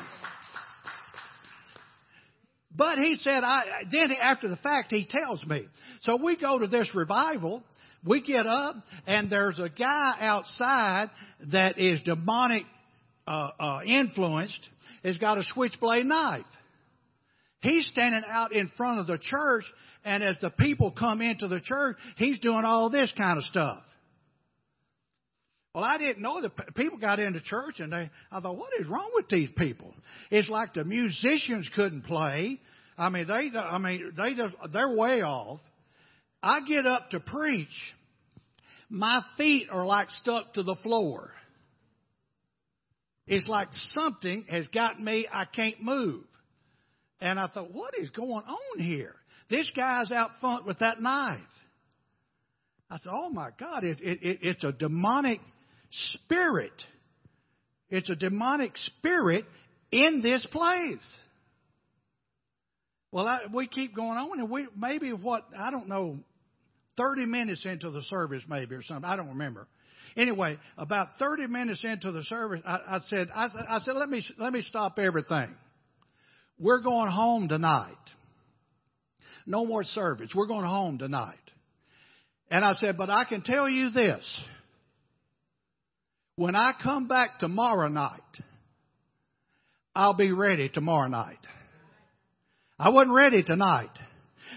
But 2.74 3.00
he 3.00 3.18
said, 3.18 3.44
I, 3.44 3.64
then 3.92 4.14
after 4.14 4.48
the 4.48 4.56
fact, 4.56 4.92
he 4.92 5.06
tells 5.06 5.46
me. 5.46 5.68
So 6.04 6.24
we 6.24 6.38
go 6.38 6.58
to 6.58 6.68
this 6.68 6.96
revival 6.96 7.64
we 8.06 8.22
get 8.22 8.46
up 8.46 8.76
and 9.08 9.30
there's 9.30 9.60
a 9.60 9.70
guy 9.70 10.16
outside 10.20 11.10
that 11.52 11.80
is 11.80 12.02
demonic 12.04 12.64
uh, 13.28 13.50
uh, 13.60 13.80
influenced. 13.86 14.70
Has 15.04 15.20
got 15.20 15.38
a 15.38 15.44
switchblade 15.54 16.08
knife. 16.08 16.46
He's 17.62 17.88
standing 17.88 18.24
out 18.28 18.54
in 18.54 18.72
front 18.76 19.00
of 19.00 19.08
the 19.08 19.20
church, 19.20 19.64
and 20.04 20.24
as 20.24 20.36
the 20.42 20.50
people 20.50 20.92
come 20.92 21.22
into 21.22 21.48
the 21.48 21.60
church, 21.60 21.98
he's 22.18 22.40
doing 22.40 22.64
all 22.66 22.90
this 22.90 23.14
kind 23.16 23.38
of 23.38 23.44
stuff. 23.44 23.84
Well, 25.76 25.84
I 25.84 25.98
didn't 25.98 26.22
know 26.22 26.42
that 26.42 26.74
people 26.76 26.98
got 26.98 27.20
into 27.20 27.42
church, 27.42 27.80
and 27.80 27.92
they. 27.92 28.10
I 28.32 28.40
thought, 28.40 28.58
what 28.58 28.70
is 28.80 28.88
wrong 28.88 29.12
with 29.14 29.28
these 29.30 29.50
people? 29.58 29.94
It's 30.32 30.48
like 30.50 30.74
the 30.74 30.86
musicians 30.86 31.70
couldn't 31.76 32.04
play. 32.04 32.60
I 32.98 33.10
mean, 33.10 33.28
they. 33.28 33.58
I 33.58 33.78
mean, 33.78 34.14
they 34.16 34.36
just 34.36 34.56
they're 34.72 34.96
way 34.96 35.22
off. 35.22 35.60
I 36.42 36.62
get 36.62 36.86
up 36.86 37.10
to 37.10 37.20
preach, 37.20 37.68
my 38.90 39.22
feet 39.38 39.68
are 39.72 39.86
like 39.86 40.10
stuck 40.10 40.54
to 40.54 40.64
the 40.64 40.76
floor. 40.84 41.32
It's 43.28 43.48
like 43.48 43.70
something 43.72 44.46
has 44.50 44.68
got 44.68 45.02
me, 45.02 45.28
I 45.32 45.46
can't 45.46 45.82
move. 45.82 46.24
And 47.20 47.40
I 47.40 47.48
thought, 47.48 47.72
what 47.72 47.94
is 47.98 48.10
going 48.12 48.44
on 48.46 48.80
here? 48.80 49.16
This 49.50 49.70
guy's 49.76 50.12
out 50.12 50.32
front 50.40 50.66
with 50.66 50.80
that 50.80 51.02
knife. 51.02 51.40
I 52.90 52.98
said, 52.98 53.12
oh 53.12 53.30
my 53.30 53.50
God, 53.60 53.84
it, 53.84 53.98
it, 54.02 54.20
it, 54.22 54.40
it's 54.42 54.64
a 54.64 54.72
demonic 54.72 55.40
spirit. 55.92 56.74
It's 57.90 58.10
a 58.10 58.16
demonic 58.16 58.78
spirit 58.78 59.46
in 59.92 60.22
this 60.22 60.46
place. 60.52 61.06
Well, 63.12 63.28
I, 63.28 63.42
we 63.52 63.68
keep 63.68 63.96
going 63.96 64.18
on, 64.18 64.40
and 64.40 64.50
we 64.50 64.68
maybe 64.78 65.14
what 65.14 65.46
I 65.58 65.72
don't 65.72 65.88
know 65.88 66.20
30 66.98 67.26
minutes 67.26 67.66
into 67.66 67.90
the 67.92 68.02
service, 68.04 68.44
maybe, 68.48 68.76
or 68.76 68.82
something. 68.82 69.06
I 69.06 69.16
don't 69.16 69.30
remember. 69.30 69.68
Anyway, 70.18 70.58
about 70.78 71.10
30 71.20 71.48
minutes 71.48 71.84
into 71.84 72.12
the 72.12 72.24
service, 72.24 72.62
I, 72.66 72.80
I 72.88 73.00
said, 73.08 73.28
I, 73.34 73.48
I 73.70 73.80
said, 73.80 73.96
let 73.96 74.10
me, 74.10 74.26
let 74.38 74.54
me 74.54 74.62
stop 74.62 74.98
everything. 74.98 75.54
We're 76.58 76.82
going 76.82 77.12
home 77.12 77.50
tonight. 77.50 77.92
No 79.46 79.66
more 79.66 79.84
service. 79.84 80.32
We're 80.34 80.48
going 80.48 80.66
home 80.66 80.98
tonight. 80.98 81.36
And 82.50 82.64
I 82.64 82.74
said, 82.76 82.96
but 82.98 83.10
I 83.10 83.26
can 83.26 83.42
tell 83.42 83.68
you 83.68 83.90
this. 83.90 84.24
When 86.38 86.56
I 86.56 86.72
come 86.82 87.08
back 87.08 87.40
tomorrow 87.40 87.88
night, 87.88 88.22
I'll 89.94 90.16
be 90.16 90.32
ready 90.32 90.70
tomorrow 90.70 91.08
night. 91.08 91.40
I 92.78 92.90
wasn't 92.90 93.16
ready 93.16 93.44
tonight. 93.44 93.92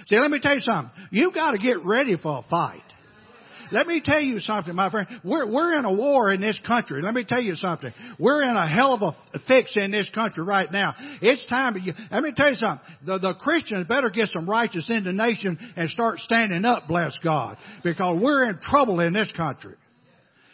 See, 0.06 0.18
let 0.18 0.30
me 0.30 0.40
tell 0.40 0.54
you 0.54 0.60
something. 0.60 0.90
You've 1.10 1.34
got 1.34 1.52
to 1.52 1.58
get 1.58 1.84
ready 1.84 2.16
for 2.16 2.38
a 2.38 2.42
fight. 2.50 2.82
Let 3.70 3.86
me 3.86 4.00
tell 4.02 4.20
you 4.20 4.40
something, 4.40 4.74
my 4.74 4.90
friend. 4.90 5.06
We're, 5.24 5.46
we're 5.50 5.78
in 5.78 5.84
a 5.84 5.92
war 5.92 6.32
in 6.32 6.40
this 6.40 6.58
country. 6.66 7.02
Let 7.02 7.14
me 7.14 7.24
tell 7.24 7.40
you 7.40 7.54
something. 7.54 7.92
We're 8.18 8.42
in 8.42 8.56
a 8.56 8.66
hell 8.66 8.94
of 8.94 9.02
a 9.02 9.38
fix 9.46 9.76
in 9.76 9.90
this 9.90 10.08
country 10.14 10.42
right 10.42 10.70
now. 10.72 10.94
It's 11.20 11.44
time 11.46 11.74
to, 11.74 11.80
let 12.10 12.22
me 12.22 12.32
tell 12.34 12.50
you 12.50 12.56
something. 12.56 12.86
The, 13.04 13.18
the 13.18 13.34
Christians 13.34 13.86
better 13.86 14.10
get 14.10 14.28
some 14.28 14.48
righteous 14.48 14.88
indignation 14.88 15.58
and 15.76 15.90
start 15.90 16.18
standing 16.20 16.64
up, 16.64 16.88
bless 16.88 17.18
God. 17.22 17.58
Because 17.84 18.20
we're 18.22 18.48
in 18.48 18.58
trouble 18.58 19.00
in 19.00 19.12
this 19.12 19.30
country. 19.36 19.74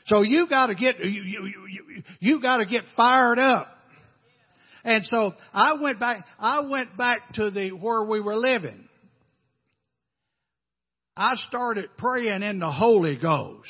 So 0.06 0.22
you 0.22 0.46
gotta 0.48 0.74
get, 0.74 0.98
you, 0.98 1.22
you, 1.22 1.46
you, 1.46 2.02
you 2.20 2.42
gotta 2.42 2.66
get 2.66 2.84
fired 2.96 3.38
up. 3.38 3.68
And 4.84 5.02
so 5.04 5.32
I 5.52 5.80
went 5.80 5.98
back, 5.98 6.26
I 6.38 6.60
went 6.60 6.96
back 6.96 7.20
to 7.34 7.50
the, 7.50 7.70
where 7.70 8.04
we 8.04 8.20
were 8.20 8.36
living. 8.36 8.88
I 11.16 11.34
started 11.48 11.90
praying 11.96 12.42
in 12.42 12.58
the 12.58 12.70
Holy 12.70 13.16
Ghost. 13.16 13.68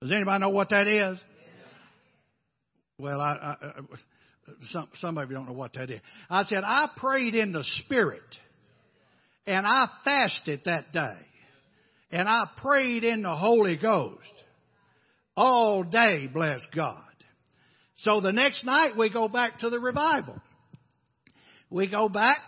Does 0.00 0.12
anybody 0.12 0.40
know 0.40 0.50
what 0.50 0.68
that 0.70 0.86
is? 0.86 1.18
Well, 2.98 3.20
I, 3.20 3.56
I, 3.60 3.72
some 4.70 4.88
some 5.00 5.18
of 5.18 5.28
you 5.28 5.34
don't 5.34 5.46
know 5.46 5.52
what 5.54 5.72
that 5.72 5.90
is. 5.90 6.00
I 6.30 6.44
said 6.44 6.62
I 6.64 6.88
prayed 6.96 7.34
in 7.34 7.52
the 7.52 7.64
Spirit, 7.84 8.22
and 9.46 9.66
I 9.66 9.86
fasted 10.04 10.60
that 10.66 10.92
day, 10.92 11.16
and 12.12 12.28
I 12.28 12.44
prayed 12.58 13.02
in 13.02 13.22
the 13.22 13.34
Holy 13.34 13.76
Ghost 13.76 14.20
all 15.36 15.82
day. 15.82 16.28
Bless 16.32 16.60
God. 16.74 17.00
So 17.96 18.20
the 18.20 18.32
next 18.32 18.64
night 18.64 18.96
we 18.96 19.10
go 19.10 19.28
back 19.28 19.60
to 19.60 19.70
the 19.70 19.80
revival. 19.80 20.40
We 21.70 21.90
go 21.90 22.08
back, 22.08 22.38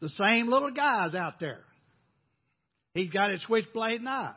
the 0.00 0.08
same 0.08 0.46
little 0.46 0.70
guys 0.70 1.14
out 1.14 1.40
there. 1.40 1.65
He's 2.96 3.10
got 3.10 3.30
a 3.30 3.38
switchblade 3.38 4.00
knife. 4.00 4.34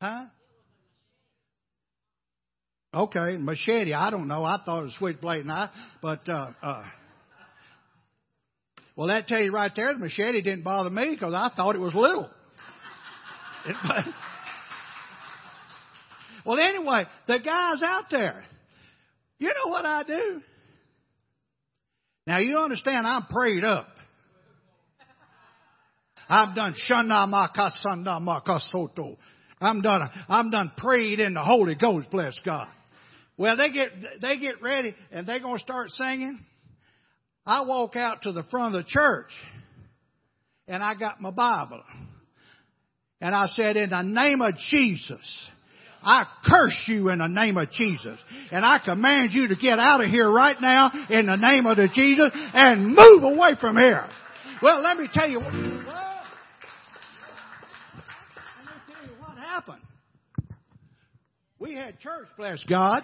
Huh? 0.00 0.24
Okay, 2.94 3.36
machete. 3.36 3.92
I 3.92 4.10
don't 4.10 4.26
know. 4.26 4.42
I 4.42 4.58
thought 4.64 4.80
it 4.80 4.84
was 4.84 4.94
switchblade 4.98 5.44
knife, 5.44 5.70
but 6.00 6.26
uh, 6.28 6.50
uh, 6.62 6.84
well, 8.96 9.08
that 9.08 9.28
tell 9.28 9.42
you 9.42 9.52
right 9.52 9.70
there, 9.76 9.92
the 9.92 9.98
machete 9.98 10.40
didn't 10.40 10.64
bother 10.64 10.88
me 10.88 11.10
because 11.10 11.34
I 11.34 11.50
thought 11.54 11.74
it 11.74 11.80
was 11.80 11.94
little. 11.94 12.30
Well, 16.46 16.60
anyway, 16.60 17.06
the 17.26 17.40
guy's 17.40 17.82
out 17.82 18.04
there. 18.08 18.44
You 19.40 19.48
know 19.48 19.70
what 19.70 19.84
I 19.84 20.04
do? 20.04 20.40
Now 22.26 22.38
you 22.38 22.56
understand 22.58 23.04
I'm 23.04 23.26
prayed 23.26 23.64
up. 23.64 23.88
I've 26.28 26.54
done 26.54 26.74
shana 26.90 27.26
makasana 27.26 28.20
makasoto. 28.20 29.16
I'm 29.60 29.80
done. 29.80 30.10
I'm 30.28 30.50
done 30.50 30.72
prayed 30.76 31.20
in 31.20 31.34
the 31.34 31.42
Holy 31.42 31.74
Ghost. 31.74 32.10
Bless 32.10 32.38
God. 32.44 32.68
Well, 33.38 33.56
they 33.56 33.70
get 33.70 33.90
they 34.20 34.38
get 34.38 34.62
ready 34.62 34.94
and 35.10 35.26
they're 35.26 35.40
to 35.40 35.58
start 35.58 35.90
singing. 35.90 36.38
I 37.44 37.62
walk 37.62 37.96
out 37.96 38.22
to 38.22 38.32
the 38.32 38.42
front 38.44 38.74
of 38.74 38.84
the 38.84 38.88
church, 38.88 39.30
and 40.66 40.82
I 40.82 40.94
got 40.94 41.20
my 41.20 41.30
Bible, 41.30 41.82
and 43.20 43.34
I 43.34 43.46
said, 43.48 43.76
"In 43.76 43.90
the 43.90 44.02
name 44.02 44.40
of 44.42 44.56
Jesus." 44.70 45.50
I 46.08 46.24
curse 46.44 46.84
you 46.86 47.08
in 47.08 47.18
the 47.18 47.26
name 47.26 47.56
of 47.56 47.68
Jesus. 47.72 48.16
And 48.52 48.64
I 48.64 48.78
command 48.78 49.32
you 49.32 49.48
to 49.48 49.56
get 49.56 49.80
out 49.80 50.00
of 50.00 50.08
here 50.08 50.30
right 50.30 50.56
now 50.60 50.92
in 51.10 51.26
the 51.26 51.34
name 51.34 51.66
of 51.66 51.78
the 51.78 51.88
Jesus 51.88 52.30
and 52.32 52.94
move 52.94 53.24
away 53.24 53.56
from 53.60 53.76
here. 53.76 54.08
Well, 54.62 54.82
let 54.82 54.98
me 54.98 55.08
tell 55.12 55.28
you. 55.28 55.40
Happened. 59.56 59.82
We 61.58 61.74
had 61.74 61.98
church, 61.98 62.26
bless 62.36 62.62
God. 62.68 63.02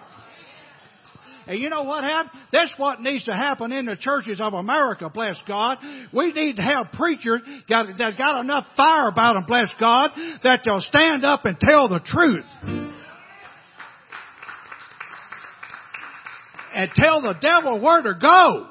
And 1.47 1.59
you 1.59 1.69
know 1.69 1.83
what 1.83 2.03
happened? 2.03 2.39
That's 2.51 2.73
what 2.77 3.01
needs 3.01 3.25
to 3.25 3.33
happen 3.33 3.71
in 3.71 3.85
the 3.85 3.97
churches 3.99 4.39
of 4.39 4.53
America, 4.53 5.09
bless 5.09 5.41
God. 5.47 5.79
We 6.13 6.31
need 6.31 6.57
to 6.57 6.61
have 6.61 6.91
preachers 6.93 7.41
got, 7.67 7.87
that 7.97 8.17
got 8.17 8.41
enough 8.41 8.65
fire 8.77 9.09
about 9.09 9.33
them, 9.33 9.45
bless 9.47 9.73
God, 9.79 10.11
that 10.43 10.61
they'll 10.63 10.79
stand 10.79 11.25
up 11.25 11.43
and 11.45 11.59
tell 11.59 11.89
the 11.89 11.99
truth. 12.05 12.45
And 16.75 16.91
tell 16.95 17.21
the 17.21 17.35
devil 17.41 17.81
where 17.81 18.01
to 18.01 18.13
go. 18.19 18.69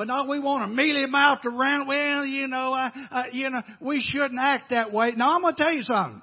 But 0.00 0.06
no, 0.06 0.24
we 0.24 0.40
want 0.40 0.62
to 0.62 0.74
mealy 0.74 1.04
mouth 1.04 1.40
around. 1.44 1.86
Well, 1.86 2.24
you 2.24 2.48
know, 2.48 2.88
you 3.32 3.50
know, 3.50 3.60
we 3.82 4.00
shouldn't 4.00 4.40
act 4.40 4.70
that 4.70 4.94
way. 4.94 5.12
Now 5.14 5.34
I'm 5.34 5.42
going 5.42 5.54
to 5.54 5.62
tell 5.62 5.74
you 5.74 5.82
something. 5.82 6.22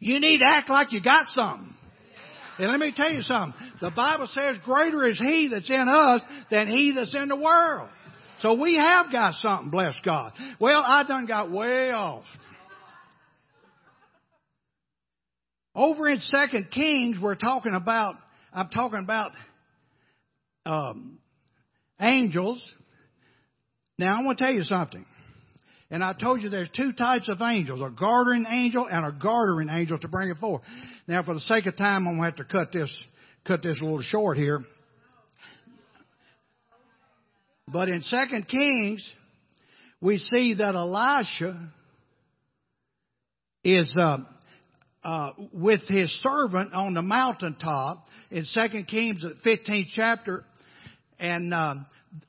You 0.00 0.20
need 0.20 0.40
to 0.40 0.44
act 0.46 0.68
like 0.68 0.92
you 0.92 1.02
got 1.02 1.24
something. 1.28 1.74
And 2.58 2.70
let 2.70 2.78
me 2.78 2.92
tell 2.94 3.10
you 3.10 3.22
something. 3.22 3.58
The 3.80 3.92
Bible 3.96 4.26
says 4.26 4.58
greater 4.62 5.08
is 5.08 5.18
He 5.18 5.48
that's 5.50 5.70
in 5.70 5.88
us 5.88 6.20
than 6.50 6.68
He 6.68 6.92
that's 6.94 7.16
in 7.16 7.28
the 7.28 7.36
world. 7.36 7.88
So 8.40 8.60
we 8.60 8.76
have 8.76 9.10
got 9.10 9.36
something, 9.36 9.70
bless 9.70 9.94
God. 10.04 10.34
Well, 10.60 10.82
I 10.86 11.04
done 11.04 11.24
got 11.24 11.50
way 11.50 11.92
off. 11.92 12.24
Over 15.74 16.08
in 16.08 16.18
Second 16.18 16.70
Kings, 16.70 17.16
we're 17.18 17.36
talking 17.36 17.72
about, 17.72 18.16
I'm 18.52 18.68
talking 18.68 18.98
about 18.98 19.30
um, 20.66 21.20
angels. 21.98 22.74
Now, 24.02 24.18
I 24.18 24.24
want 24.24 24.38
to 24.38 24.44
tell 24.44 24.52
you 24.52 24.64
something. 24.64 25.06
And 25.88 26.02
I 26.02 26.12
told 26.12 26.42
you 26.42 26.48
there's 26.48 26.70
two 26.74 26.92
types 26.92 27.28
of 27.28 27.40
angels, 27.40 27.80
a 27.80 27.88
guarding 27.88 28.46
angel 28.48 28.88
and 28.90 29.06
a 29.06 29.12
gartering 29.12 29.68
angel 29.68 29.96
to 29.98 30.08
bring 30.08 30.28
it 30.28 30.38
forth. 30.38 30.62
Now, 31.06 31.22
for 31.22 31.34
the 31.34 31.40
sake 31.40 31.66
of 31.66 31.76
time, 31.76 32.08
I'm 32.08 32.16
going 32.16 32.32
to 32.32 32.36
have 32.36 32.36
to 32.36 32.44
cut 32.44 32.72
this, 32.72 33.04
cut 33.46 33.62
this 33.62 33.80
a 33.80 33.84
little 33.84 34.02
short 34.02 34.38
here. 34.38 34.64
But 37.68 37.88
in 37.88 38.00
Second 38.02 38.48
Kings, 38.48 39.08
we 40.00 40.18
see 40.18 40.54
that 40.54 40.74
Elisha 40.74 41.70
is 43.62 43.94
uh, 43.96 44.18
uh, 45.04 45.30
with 45.52 45.82
his 45.86 46.10
servant 46.22 46.74
on 46.74 46.94
the 46.94 47.02
mountaintop 47.02 48.04
in 48.32 48.46
Second 48.46 48.88
Kings, 48.88 49.24
15th 49.46 49.86
chapter, 49.94 50.44
and 51.20 51.54
uh, 51.54 51.74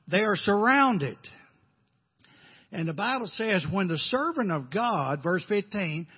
they 0.06 0.20
are 0.20 0.36
surrounded. 0.36 1.18
And 2.74 2.88
the 2.88 2.92
Bible 2.92 3.28
says, 3.28 3.64
when 3.70 3.86
the 3.86 3.96
servant 3.96 4.50
of 4.50 4.68
God, 4.68 5.22
verse 5.22 5.44
15, 5.48 6.08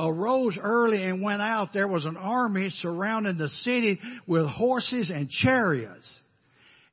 arose 0.00 0.58
early 0.60 1.00
and 1.00 1.22
went 1.22 1.40
out, 1.40 1.68
there 1.72 1.86
was 1.86 2.04
an 2.04 2.16
army 2.16 2.70
surrounding 2.70 3.38
the 3.38 3.48
city 3.48 4.00
with 4.26 4.44
horses 4.46 5.12
and 5.14 5.30
chariots. 5.30 6.18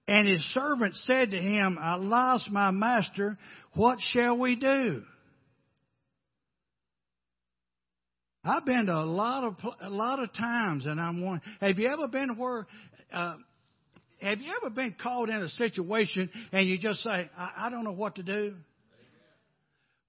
And 0.08 0.28
his 0.28 0.44
servant 0.54 0.96
said 0.96 1.32
to 1.32 1.38
him, 1.38 1.80
Alas, 1.82 2.48
my 2.52 2.70
master, 2.70 3.40
what 3.74 3.98
shall 4.00 4.38
we 4.38 4.56
do? 4.56 5.02
I've 8.44 8.66
been 8.66 8.86
to 8.86 8.94
a 8.94 9.06
lot 9.06 9.44
of 9.44 9.56
a 9.82 9.90
lot 9.90 10.22
of 10.22 10.32
times, 10.34 10.86
and 10.86 11.02
I'm 11.02 11.26
wondering, 11.26 11.42
have 11.60 11.78
you 11.78 11.88
ever 11.88 12.08
been 12.08 12.38
where? 12.38 12.68
Uh, 13.12 13.36
have 14.22 14.40
you 14.40 14.54
ever 14.62 14.70
been 14.70 14.96
caught 15.02 15.30
in 15.30 15.42
a 15.42 15.50
situation 15.50 16.30
and 16.52 16.68
you 16.68 16.78
just 16.78 17.02
say, 17.02 17.30
I, 17.38 17.52
I 17.58 17.70
don't 17.70 17.84
know 17.84 17.92
what 17.92 18.16
to 18.16 18.24
do? 18.24 18.56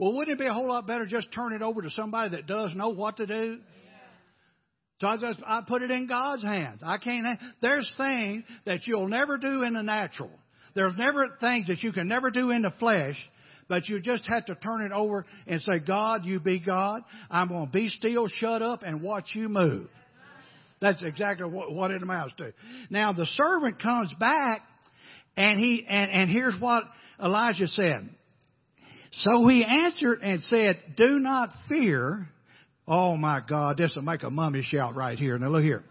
Well, 0.00 0.14
wouldn't 0.14 0.40
it 0.40 0.42
be 0.42 0.46
a 0.46 0.52
whole 0.52 0.68
lot 0.68 0.86
better 0.86 1.04
just 1.04 1.30
turn 1.30 1.52
it 1.52 1.60
over 1.60 1.82
to 1.82 1.90
somebody 1.90 2.30
that 2.30 2.46
does 2.46 2.74
know 2.74 2.88
what 2.88 3.18
to 3.18 3.26
do? 3.26 3.58
So 4.98 5.06
I 5.06 5.16
just 5.18 5.42
I 5.46 5.60
put 5.66 5.82
it 5.82 5.90
in 5.90 6.06
God's 6.06 6.42
hands. 6.42 6.80
I 6.82 6.96
can't. 6.96 7.38
There's 7.60 7.92
things 7.98 8.44
that 8.64 8.86
you'll 8.86 9.08
never 9.08 9.36
do 9.36 9.62
in 9.62 9.74
the 9.74 9.82
natural. 9.82 10.30
There's 10.74 10.96
never 10.96 11.36
things 11.40 11.66
that 11.66 11.82
you 11.82 11.92
can 11.92 12.08
never 12.08 12.30
do 12.30 12.50
in 12.50 12.62
the 12.62 12.70
flesh. 12.78 13.16
But 13.68 13.88
you 13.88 14.00
just 14.00 14.26
have 14.26 14.46
to 14.46 14.54
turn 14.56 14.82
it 14.82 14.90
over 14.90 15.24
and 15.46 15.60
say, 15.62 15.78
God, 15.78 16.24
you 16.24 16.40
be 16.40 16.58
God. 16.58 17.02
I'm 17.30 17.48
going 17.48 17.66
to 17.66 17.72
be 17.72 17.88
still, 17.88 18.26
shut 18.26 18.62
up, 18.62 18.82
and 18.82 19.00
watch 19.00 19.30
you 19.34 19.48
move. 19.48 19.86
That's 20.80 21.00
exactly 21.02 21.46
what, 21.46 21.72
what 21.72 21.90
it 21.92 22.02
amounts 22.02 22.34
to. 22.38 22.52
Now 22.88 23.12
the 23.12 23.26
servant 23.26 23.80
comes 23.80 24.12
back, 24.18 24.62
and 25.36 25.60
he 25.60 25.84
and, 25.86 26.10
and 26.10 26.30
here's 26.30 26.58
what 26.58 26.84
Elijah 27.22 27.68
said. 27.68 28.08
So 29.12 29.46
he 29.48 29.64
answered 29.64 30.20
and 30.22 30.42
said, 30.42 30.80
Do 30.96 31.18
not 31.18 31.50
fear. 31.68 32.28
Oh 32.86 33.16
my 33.16 33.40
God, 33.46 33.76
this 33.76 33.94
will 33.94 34.02
make 34.02 34.22
a 34.22 34.30
mummy 34.30 34.62
shout 34.62 34.94
right 34.94 35.18
here. 35.18 35.38
Now 35.38 35.48
look 35.48 35.62
here. 35.62 35.84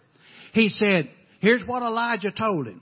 He 0.53 0.69
said, 0.69 1.09
here's 1.39 1.63
what 1.65 1.83
Elijah 1.83 2.31
told 2.31 2.67
him. 2.67 2.81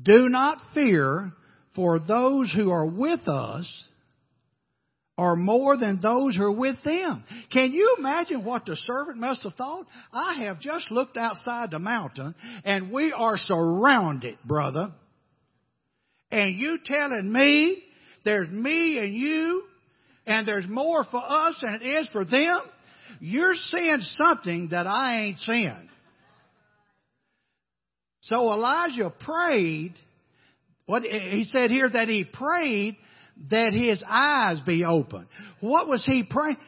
Do 0.00 0.28
not 0.28 0.58
fear, 0.74 1.32
for 1.74 1.98
those 1.98 2.52
who 2.52 2.70
are 2.70 2.86
with 2.86 3.26
us 3.28 3.84
are 5.18 5.36
more 5.36 5.76
than 5.76 6.00
those 6.00 6.36
who 6.36 6.44
are 6.44 6.52
with 6.52 6.76
them. 6.84 7.22
Can 7.52 7.72
you 7.72 7.96
imagine 7.98 8.44
what 8.44 8.64
the 8.64 8.76
servant 8.76 9.18
must 9.18 9.42
have 9.42 9.54
thought? 9.54 9.86
I 10.12 10.44
have 10.44 10.60
just 10.60 10.90
looked 10.90 11.16
outside 11.16 11.70
the 11.70 11.78
mountain 11.78 12.34
and 12.64 12.90
we 12.90 13.12
are 13.12 13.36
surrounded, 13.36 14.38
brother. 14.44 14.90
And 16.30 16.56
you 16.56 16.78
telling 16.84 17.30
me 17.30 17.82
there's 18.24 18.48
me 18.48 18.98
and 18.98 19.14
you, 19.14 19.64
and 20.26 20.46
there's 20.46 20.68
more 20.68 21.04
for 21.04 21.22
us 21.22 21.58
than 21.62 21.74
it 21.74 21.84
is 21.84 22.08
for 22.08 22.24
them. 22.24 22.60
You're 23.20 23.54
seeing 23.54 24.00
something 24.00 24.68
that 24.70 24.86
I 24.86 25.22
ain't 25.22 25.38
seeing. 25.40 25.88
So 28.22 28.52
Elijah 28.52 29.10
prayed, 29.10 29.94
what 30.86 31.02
he 31.02 31.44
said 31.44 31.70
here 31.70 31.88
that 31.88 32.08
he 32.08 32.24
prayed 32.24 32.96
that 33.50 33.72
his 33.72 34.02
eyes 34.06 34.60
be 34.64 34.84
open. 34.84 35.26
What 35.60 35.88
was 35.88 36.04
he 36.06 36.22
praying? 36.28 36.58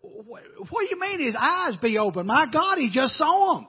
What 0.00 0.42
do 0.42 0.86
you 0.90 1.00
mean 1.00 1.24
his 1.24 1.36
eyes 1.38 1.76
be 1.80 1.98
open? 1.98 2.26
My 2.26 2.46
God, 2.52 2.76
he 2.78 2.90
just 2.92 3.14
saw 3.14 3.56
them. 3.56 3.66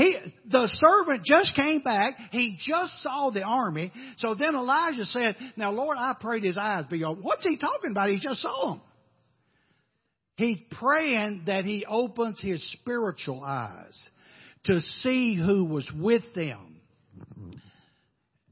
He, 0.00 0.16
the 0.50 0.66
servant 0.80 1.24
just 1.26 1.54
came 1.54 1.82
back. 1.82 2.14
He 2.30 2.56
just 2.58 3.02
saw 3.02 3.30
the 3.30 3.42
army. 3.42 3.92
So 4.16 4.34
then 4.34 4.54
Elijah 4.54 5.04
said, 5.04 5.36
Now, 5.56 5.72
Lord, 5.72 5.98
I 5.98 6.14
prayed 6.18 6.42
his 6.42 6.56
eyes 6.56 6.86
be 6.90 7.04
open. 7.04 7.22
What's 7.22 7.44
he 7.44 7.58
talking 7.58 7.90
about? 7.90 8.08
He 8.08 8.18
just 8.18 8.40
saw 8.40 8.70
them. 8.70 8.80
He's 10.36 10.56
praying 10.70 11.42
that 11.48 11.66
he 11.66 11.84
opens 11.86 12.40
his 12.40 12.66
spiritual 12.72 13.44
eyes 13.44 14.08
to 14.64 14.80
see 14.80 15.36
who 15.36 15.66
was 15.66 15.86
with 15.94 16.22
them. 16.34 16.80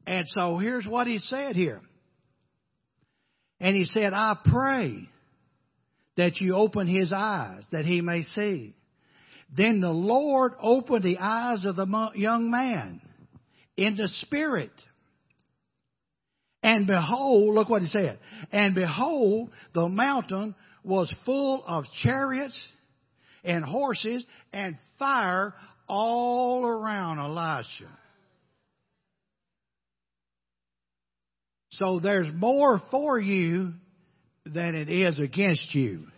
And 0.06 0.24
so 0.26 0.58
here's 0.58 0.86
what 0.86 1.06
he 1.06 1.18
said 1.18 1.56
here. 1.56 1.80
And 3.58 3.74
he 3.74 3.86
said, 3.86 4.12
I 4.12 4.34
pray 4.44 5.08
that 6.18 6.42
you 6.42 6.56
open 6.56 6.86
his 6.86 7.10
eyes 7.10 7.62
that 7.72 7.86
he 7.86 8.02
may 8.02 8.20
see. 8.20 8.74
Then 9.54 9.80
the 9.80 9.90
Lord 9.90 10.52
opened 10.60 11.04
the 11.04 11.18
eyes 11.18 11.64
of 11.64 11.76
the 11.76 12.10
young 12.14 12.50
man 12.50 13.00
in 13.76 13.96
the 13.96 14.08
spirit. 14.08 14.72
And 16.62 16.86
behold, 16.86 17.54
look 17.54 17.68
what 17.68 17.82
he 17.82 17.88
said. 17.88 18.18
And 18.52 18.74
behold, 18.74 19.50
the 19.74 19.88
mountain 19.88 20.54
was 20.84 21.12
full 21.24 21.64
of 21.66 21.84
chariots 22.02 22.58
and 23.44 23.64
horses 23.64 24.26
and 24.52 24.76
fire 24.98 25.54
all 25.88 26.66
around 26.66 27.18
Elisha. 27.18 27.88
So 31.70 32.00
there's 32.00 32.28
more 32.34 32.82
for 32.90 33.18
you 33.18 33.72
than 34.44 34.74
it 34.74 34.88
is 34.88 35.20
against 35.20 35.74
you. 35.74 36.08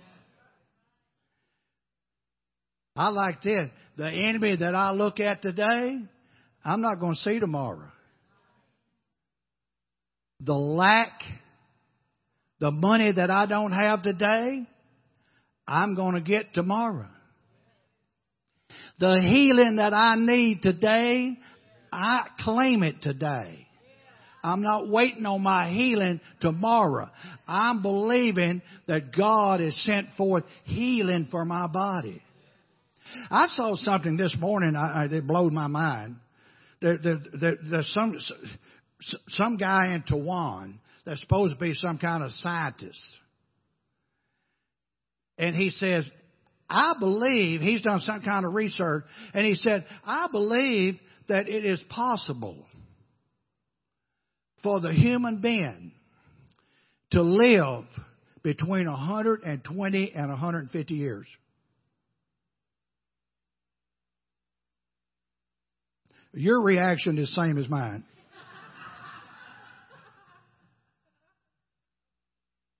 I 2.96 3.08
like 3.08 3.42
this. 3.42 3.70
The 3.96 4.08
enemy 4.08 4.56
that 4.56 4.74
I 4.74 4.92
look 4.92 5.20
at 5.20 5.42
today, 5.42 5.98
I'm 6.64 6.80
not 6.80 7.00
going 7.00 7.14
to 7.14 7.20
see 7.20 7.38
tomorrow. 7.38 7.90
The 10.40 10.54
lack, 10.54 11.12
the 12.60 12.70
money 12.70 13.12
that 13.12 13.30
I 13.30 13.46
don't 13.46 13.72
have 13.72 14.02
today, 14.02 14.66
I'm 15.66 15.94
going 15.94 16.14
to 16.14 16.20
get 16.20 16.54
tomorrow. 16.54 17.08
The 18.98 19.20
healing 19.20 19.76
that 19.76 19.94
I 19.94 20.16
need 20.16 20.62
today, 20.62 21.38
I 21.92 22.26
claim 22.40 22.82
it 22.82 23.02
today. 23.02 23.66
I'm 24.42 24.62
not 24.62 24.88
waiting 24.88 25.26
on 25.26 25.42
my 25.42 25.70
healing 25.70 26.20
tomorrow. 26.40 27.10
I'm 27.46 27.82
believing 27.82 28.62
that 28.86 29.14
God 29.14 29.60
has 29.60 29.76
sent 29.84 30.08
forth 30.16 30.44
healing 30.64 31.28
for 31.30 31.44
my 31.44 31.66
body. 31.66 32.22
I 33.30 33.46
saw 33.48 33.74
something 33.76 34.16
this 34.16 34.36
morning 34.38 34.72
that 34.72 35.26
blew 35.26 35.50
my 35.50 35.66
mind. 35.66 36.16
There, 36.80 36.98
there, 36.98 37.18
there, 37.38 37.56
there's 37.70 37.92
some 37.92 38.16
some 39.28 39.56
guy 39.56 39.94
in 39.94 40.02
Taiwan 40.02 40.80
that's 41.04 41.20
supposed 41.20 41.54
to 41.54 41.60
be 41.60 41.74
some 41.74 41.98
kind 41.98 42.22
of 42.22 42.30
scientist, 42.32 43.00
and 45.38 45.54
he 45.54 45.70
says, 45.70 46.10
"I 46.68 46.94
believe 46.98 47.60
he's 47.60 47.82
done 47.82 48.00
some 48.00 48.22
kind 48.22 48.46
of 48.46 48.54
research, 48.54 49.04
and 49.34 49.46
he 49.46 49.54
said, 49.54 49.86
I 50.04 50.28
believe 50.30 50.98
that 51.28 51.48
it 51.48 51.64
is 51.64 51.82
possible 51.88 52.66
for 54.62 54.80
the 54.80 54.92
human 54.92 55.40
being 55.40 55.92
to 57.12 57.22
live 57.22 57.84
between 58.42 58.90
120 58.90 60.12
and 60.12 60.28
150 60.30 60.94
years." 60.94 61.26
Your 66.32 66.62
reaction 66.62 67.18
is 67.18 67.34
same 67.34 67.58
as 67.58 67.68
mine. 67.68 68.04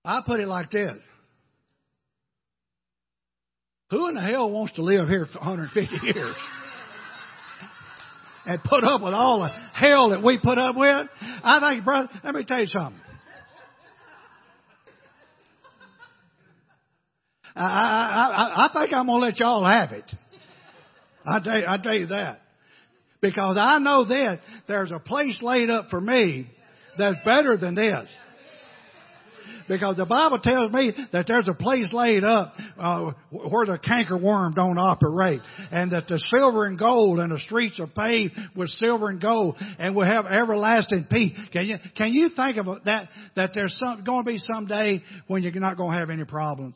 I 0.03 0.21
put 0.25 0.39
it 0.39 0.47
like 0.47 0.71
this. 0.71 0.97
Who 3.91 4.07
in 4.07 4.15
the 4.15 4.21
hell 4.21 4.49
wants 4.49 4.73
to 4.73 4.83
live 4.83 5.07
here 5.09 5.25
for 5.25 5.39
150 5.39 6.07
years? 6.17 6.35
and 8.45 8.63
put 8.63 8.83
up 8.83 9.01
with 9.01 9.13
all 9.13 9.41
the 9.41 9.49
hell 9.49 10.09
that 10.09 10.23
we 10.23 10.39
put 10.41 10.57
up 10.57 10.75
with? 10.75 11.07
I 11.21 11.59
think, 11.59 11.85
brother, 11.85 12.09
let 12.23 12.33
me 12.33 12.43
tell 12.43 12.59
you 12.59 12.67
something. 12.67 12.99
I, 17.55 17.63
I, 17.63 18.27
I, 18.29 18.65
I 18.65 18.69
think 18.73 18.93
I'm 18.93 19.07
gonna 19.07 19.19
let 19.19 19.39
y'all 19.39 19.65
have 19.65 19.91
it. 19.91 20.09
I 21.25 21.39
tell 21.43 21.63
I 21.67 21.77
tell 21.77 21.93
you 21.93 22.07
that. 22.07 22.41
Because 23.21 23.55
I 23.59 23.77
know 23.77 24.05
that 24.05 24.39
there's 24.67 24.91
a 24.91 24.99
place 24.99 25.41
laid 25.41 25.69
up 25.69 25.89
for 25.89 26.01
me 26.01 26.49
that's 26.97 27.17
better 27.23 27.55
than 27.55 27.75
this. 27.75 28.07
Because 29.67 29.95
the 29.95 30.05
Bible 30.05 30.39
tells 30.39 30.71
me 30.73 30.91
that 31.13 31.27
there's 31.27 31.47
a 31.47 31.53
place 31.53 31.93
laid 31.93 32.23
up 32.23 32.53
uh, 32.77 33.11
where 33.29 33.65
the 33.65 33.77
canker 33.77 34.17
worm 34.17 34.53
don't 34.53 34.77
operate, 34.77 35.39
and 35.71 35.91
that 35.91 36.07
the 36.07 36.19
silver 36.19 36.65
and 36.65 36.77
gold 36.77 37.19
and 37.19 37.31
the 37.31 37.39
streets 37.39 37.79
are 37.79 37.87
paved 37.87 38.33
with 38.55 38.69
silver 38.69 39.09
and 39.09 39.21
gold, 39.21 39.55
and 39.79 39.95
we'll 39.95 40.07
have 40.07 40.25
everlasting 40.25 41.05
peace. 41.09 41.37
Can 41.53 41.67
you 41.67 41.77
can 41.95 42.11
you 42.11 42.29
think 42.35 42.57
of 42.57 42.83
that? 42.85 43.09
That 43.35 43.51
there's 43.53 43.77
some, 43.77 44.03
going 44.03 44.25
to 44.25 44.31
be 44.31 44.39
some 44.39 44.65
day 44.65 45.03
when 45.27 45.43
you're 45.43 45.53
not 45.53 45.77
going 45.77 45.91
to 45.91 45.97
have 45.97 46.09
any 46.09 46.25
problems. 46.25 46.75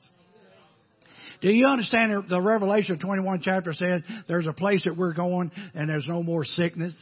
Do 1.45 1.51
you 1.51 1.67
understand 1.67 2.23
the 2.27 2.41
Revelation 2.41 2.97
21 2.97 3.41
chapter 3.43 3.71
says 3.71 4.01
there's 4.27 4.47
a 4.47 4.51
place 4.51 4.84
that 4.86 4.97
we're 4.97 5.13
going 5.13 5.51
and 5.75 5.88
there's 5.88 6.08
no 6.08 6.23
more 6.23 6.43
sickness? 6.43 6.95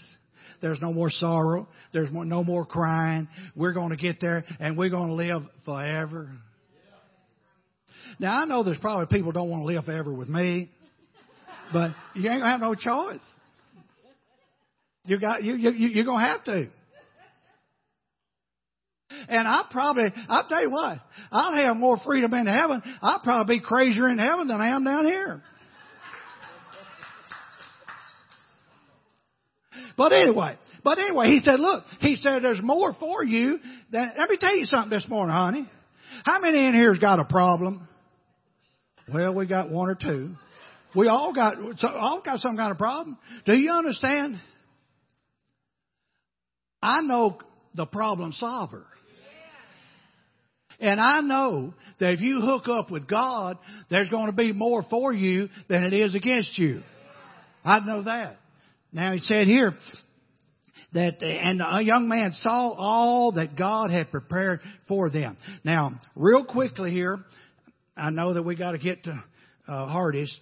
There's 0.62 0.82
no 0.82 0.91
more 0.91 1.10
sorrow. 1.10 1.65
There's 1.93 2.10
no 2.12 2.43
more 2.43 2.65
crying. 2.65 3.29
We're 3.56 3.71
going 3.71 3.91
to 3.91 3.95
get 3.95 4.19
there 4.19 4.43
and 4.60 4.77
we're 4.77 4.89
going 4.89 5.08
to 5.08 5.13
live 5.13 5.43
forever. 5.63 6.29
Now 8.19 8.41
I 8.41 8.43
know 8.43 8.63
there's 8.63 8.79
probably 8.79 9.06
people 9.06 9.32
don't 9.32 9.49
want 9.49 9.62
to 9.63 9.67
live 9.67 9.86
forever 9.86 10.13
with 10.13 10.27
me, 10.27 10.69
but 11.71 11.91
you 12.13 12.29
ain't 12.29 12.41
gonna 12.41 12.51
have 12.51 12.60
no 12.60 12.75
choice. 12.75 13.23
You 15.06 15.21
got 15.21 15.41
you 15.41 15.56
you 15.56 15.71
you're 15.71 16.06
gonna 16.06 16.27
have 16.27 16.43
to. 16.43 16.67
And 19.34 19.48
I 19.48 19.63
probably, 19.72 20.13
I'll 20.30 20.48
tell 20.48 20.62
you 20.62 20.69
what, 20.69 21.00
I'll 21.32 21.56
have 21.56 21.76
more 21.76 21.98
freedom 22.06 22.32
in 22.36 22.46
heaven. 22.46 22.84
I'll 23.02 23.19
probably 23.22 23.58
be 23.58 23.65
crazier 23.65 24.08
in 24.08 24.19
heaven 24.19 24.48
than 24.48 24.62
I 24.62 24.76
am 24.76 24.84
down 24.84 25.06
here. 25.06 25.41
But 29.98 30.13
anyway, 30.13 30.56
but 30.84 31.00
anyway, 31.00 31.30
he 31.30 31.39
said, 31.39 31.60
look, 31.60 31.84
he 32.00 32.15
said, 32.15 32.43
there's 32.43 32.62
more 32.62 32.93
for 33.00 33.24
you 33.24 33.58
than, 33.91 34.12
let 34.19 34.30
me 34.30 34.38
tell 34.39 34.56
you 34.56 34.65
something 34.65 34.91
this 34.91 35.10
morning, 35.10 35.36
honey. 35.36 35.67
How 36.24 36.39
many 36.39 36.67
in 36.67 36.76
here's 36.76 37.00
got 37.00 37.19
a 37.19 37.26
problem? 37.26 37.88
Well, 39.12 39.34
we 39.34 39.48
got 39.48 39.72
one 39.72 39.89
or 39.89 39.96
two. 39.96 40.36
We 40.96 41.08
all 41.08 41.34
got, 41.34 41.56
all 41.84 42.22
got 42.24 42.38
some 42.39 42.56
kind 42.56 42.72
of 42.72 42.78
problem. 42.78 43.17
Do 43.46 43.58
you 43.58 43.72
understand? 43.72 44.39
I 46.84 47.02
know 47.02 47.39
the 47.74 47.88
problem 47.88 48.32
solver. 48.32 48.86
And 50.80 51.00
I 51.00 51.22
know 51.22 51.74
that 52.00 52.14
if 52.14 52.22
you 52.22 52.42
hook 52.42 52.68
up 52.68 52.92
with 52.92 53.08
God, 53.08 53.58
there's 53.90 54.10
going 54.10 54.28
to 54.28 54.34
be 54.34 54.52
more 54.52 54.84
for 54.90 55.14
you 55.14 55.50
than 55.70 55.84
it 55.84 55.94
is 55.94 56.16
against 56.16 56.58
you. 56.58 56.82
I 57.64 57.80
know 57.80 58.04
that. 58.04 58.38
Now 58.92 59.14
he 59.14 59.20
said 59.20 59.48
here 59.48 59.74
that, 60.94 61.24
and 61.24 61.62
a 61.62 61.82
young 61.82 62.08
man 62.08 62.32
saw 62.34 62.72
all 62.72 63.34
that 63.34 63.58
God 63.58 63.90
had 63.90 64.12
prepared 64.12 64.60
for 64.88 65.10
them. 65.10 65.38
Now, 65.64 66.00
real 66.16 66.46
quickly 66.46 66.92
here, 66.92 67.20
I 67.96 68.10
know 68.10 68.34
that 68.34 68.44
we 68.44 68.56
got 68.56 68.72
to 68.72 68.78
get 68.78 69.04
to 69.06 69.24
uh, 69.68 69.88
Hardy's. 69.88 70.36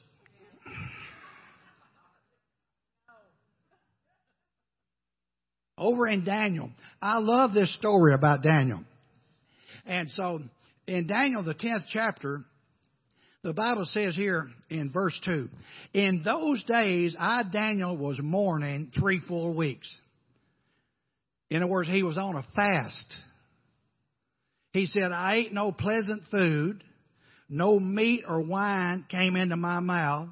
Over 5.78 6.08
in 6.08 6.24
Daniel, 6.24 6.70
I 7.02 7.17
love 7.17 7.54
this 7.54 7.74
story 7.76 8.13
about 8.13 8.44
Daniel. 8.44 8.82
And 9.86 10.10
so, 10.12 10.41
in 10.88 11.08
Daniel, 11.08 11.44
the 11.44 11.56
10th 11.56 11.86
chapter, 11.91 12.44
the 13.44 13.54
Bible 13.54 13.86
says 13.86 14.15
here 14.15 14.50
in 14.70 14.91
verse 14.91 15.20
2 15.26 15.50
In 15.94 16.22
those 16.24 16.63
days, 16.65 17.15
I, 17.20 17.44
Daniel, 17.52 17.98
was 17.98 18.20
mourning 18.22 18.91
three 18.98 19.20
full 19.28 19.54
weeks. 19.54 19.88
In 21.50 21.63
other 21.63 21.72
words, 21.72 21.89
he 21.89 22.04
was 22.04 22.17
on 22.17 22.36
a 22.36 22.46
fast. 22.56 23.13
He 24.74 24.86
said, 24.86 25.12
I 25.12 25.36
ate 25.36 25.54
no 25.54 25.72
pleasant 25.72 26.24
food, 26.32 26.84
no 27.50 27.80
meat 27.80 28.24
or 28.28 28.39
wine 28.39 29.06
came 29.10 29.36
into 29.36 29.58
my 29.58 29.82
mouth, 29.82 30.30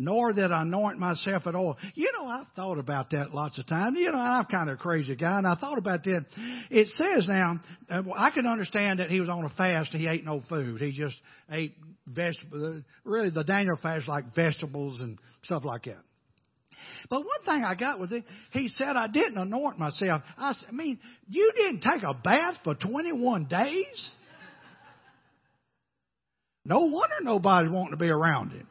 nor 0.00 0.32
that 0.32 0.50
I 0.50 0.62
anoint 0.62 0.98
myself 0.98 1.46
at 1.46 1.54
all. 1.54 1.76
You 1.94 2.10
know, 2.18 2.26
I've 2.26 2.46
thought 2.56 2.78
about 2.78 3.10
that 3.10 3.34
lots 3.34 3.58
of 3.58 3.66
times. 3.66 3.98
You 3.98 4.10
know, 4.10 4.18
I'm 4.18 4.46
kind 4.46 4.70
of 4.70 4.78
a 4.78 4.80
crazy 4.80 5.14
guy, 5.14 5.36
and 5.36 5.46
I 5.46 5.56
thought 5.56 5.76
about 5.76 6.04
that. 6.04 6.24
It 6.70 6.88
says 6.88 7.28
now, 7.28 7.60
uh, 7.90 8.02
I 8.16 8.30
can 8.30 8.46
understand 8.46 9.00
that 9.00 9.10
he 9.10 9.20
was 9.20 9.28
on 9.28 9.44
a 9.44 9.50
fast. 9.50 9.92
He 9.92 10.06
ate 10.06 10.24
no 10.24 10.42
food. 10.48 10.80
He 10.80 10.92
just 10.92 11.16
ate 11.50 11.74
vegetables. 12.06 12.82
Really, 13.04 13.28
the 13.28 13.44
Daniel 13.44 13.78
fast 13.80 14.08
like 14.08 14.34
vegetables 14.34 15.00
and 15.00 15.18
stuff 15.42 15.66
like 15.66 15.84
that. 15.84 16.02
But 17.10 17.18
one 17.18 17.44
thing 17.44 17.62
I 17.62 17.74
got 17.74 18.00
was 18.00 18.10
it, 18.10 18.24
he 18.52 18.68
said 18.68 18.96
I 18.96 19.06
didn't 19.06 19.36
anoint 19.36 19.78
myself. 19.78 20.22
I, 20.38 20.54
I 20.66 20.72
mean, 20.72 20.98
you 21.28 21.52
didn't 21.54 21.82
take 21.82 22.02
a 22.04 22.14
bath 22.14 22.54
for 22.64 22.74
21 22.74 23.44
days? 23.44 24.10
No 26.64 26.86
wonder 26.86 27.16
nobody's 27.22 27.70
wanting 27.70 27.90
to 27.90 27.96
be 27.98 28.08
around 28.08 28.52
him. 28.52 28.66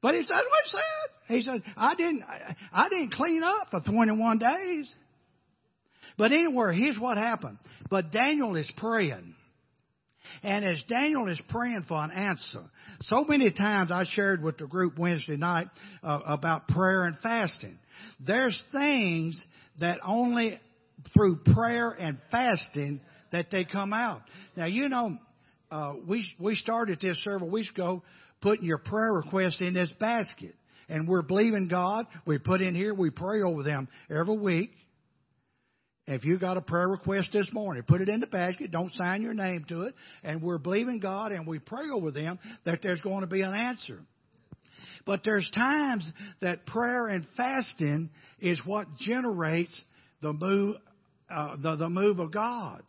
But 0.00 0.14
he 0.14 0.22
said 0.22 0.36
what 0.36 0.64
he 0.64 0.70
said. 0.70 1.36
He 1.36 1.42
said, 1.42 1.74
I 1.76 1.94
didn't, 1.94 2.22
I, 2.22 2.56
I 2.72 2.88
didn't 2.88 3.12
clean 3.12 3.42
up 3.42 3.68
for 3.70 3.80
21 3.80 4.38
days. 4.38 4.94
But 6.16 6.32
anyway, 6.32 6.76
here's 6.76 6.98
what 6.98 7.16
happened. 7.16 7.58
But 7.90 8.10
Daniel 8.10 8.56
is 8.56 8.70
praying. 8.76 9.34
And 10.42 10.64
as 10.64 10.82
Daniel 10.88 11.28
is 11.28 11.40
praying 11.48 11.84
for 11.88 12.02
an 12.02 12.10
answer, 12.10 12.62
so 13.00 13.24
many 13.24 13.50
times 13.50 13.90
I 13.90 14.04
shared 14.12 14.42
with 14.42 14.58
the 14.58 14.66
group 14.66 14.98
Wednesday 14.98 15.36
night 15.36 15.68
uh, 16.02 16.20
about 16.26 16.68
prayer 16.68 17.04
and 17.04 17.16
fasting. 17.22 17.78
There's 18.24 18.62
things 18.72 19.42
that 19.80 19.98
only 20.04 20.60
through 21.14 21.40
prayer 21.54 21.90
and 21.90 22.18
fasting 22.30 23.00
that 23.32 23.50
they 23.50 23.64
come 23.64 23.92
out. 23.92 24.22
Now 24.56 24.66
you 24.66 24.88
know, 24.88 25.16
uh, 25.70 25.94
we 26.06 26.26
we 26.38 26.54
started 26.54 26.98
this 27.00 27.22
several 27.22 27.50
weeks 27.50 27.70
ago 27.70 28.02
putting 28.40 28.64
your 28.64 28.78
prayer 28.78 29.12
request 29.12 29.60
in 29.60 29.74
this 29.74 29.92
basket. 29.98 30.54
And 30.88 31.06
we're 31.06 31.22
believing 31.22 31.68
God. 31.68 32.06
We 32.24 32.38
put 32.38 32.62
in 32.62 32.74
here, 32.74 32.94
we 32.94 33.10
pray 33.10 33.42
over 33.42 33.62
them 33.62 33.88
every 34.10 34.36
week. 34.36 34.70
If 36.06 36.24
you 36.24 36.38
got 36.38 36.56
a 36.56 36.62
prayer 36.62 36.88
request 36.88 37.30
this 37.34 37.50
morning, 37.52 37.82
put 37.86 38.00
it 38.00 38.08
in 38.08 38.20
the 38.20 38.26
basket. 38.26 38.70
Don't 38.70 38.90
sign 38.92 39.20
your 39.20 39.34
name 39.34 39.66
to 39.68 39.82
it. 39.82 39.94
And 40.22 40.40
we're 40.40 40.56
believing 40.56 41.00
God 41.00 41.32
and 41.32 41.46
we 41.46 41.58
pray 41.58 41.90
over 41.92 42.10
them 42.10 42.38
that 42.64 42.80
there's 42.82 43.02
going 43.02 43.20
to 43.20 43.26
be 43.26 43.42
an 43.42 43.54
answer. 43.54 44.00
But 45.04 45.20
there's 45.24 45.50
times 45.54 46.10
that 46.40 46.64
prayer 46.64 47.08
and 47.08 47.26
fasting 47.36 48.08
is 48.40 48.60
what 48.64 48.86
generates 48.98 49.82
the 50.22 50.32
move, 50.32 50.76
uh, 51.30 51.56
the, 51.62 51.76
the 51.76 51.88
move 51.90 52.18
of 52.20 52.32
God. 52.32 52.82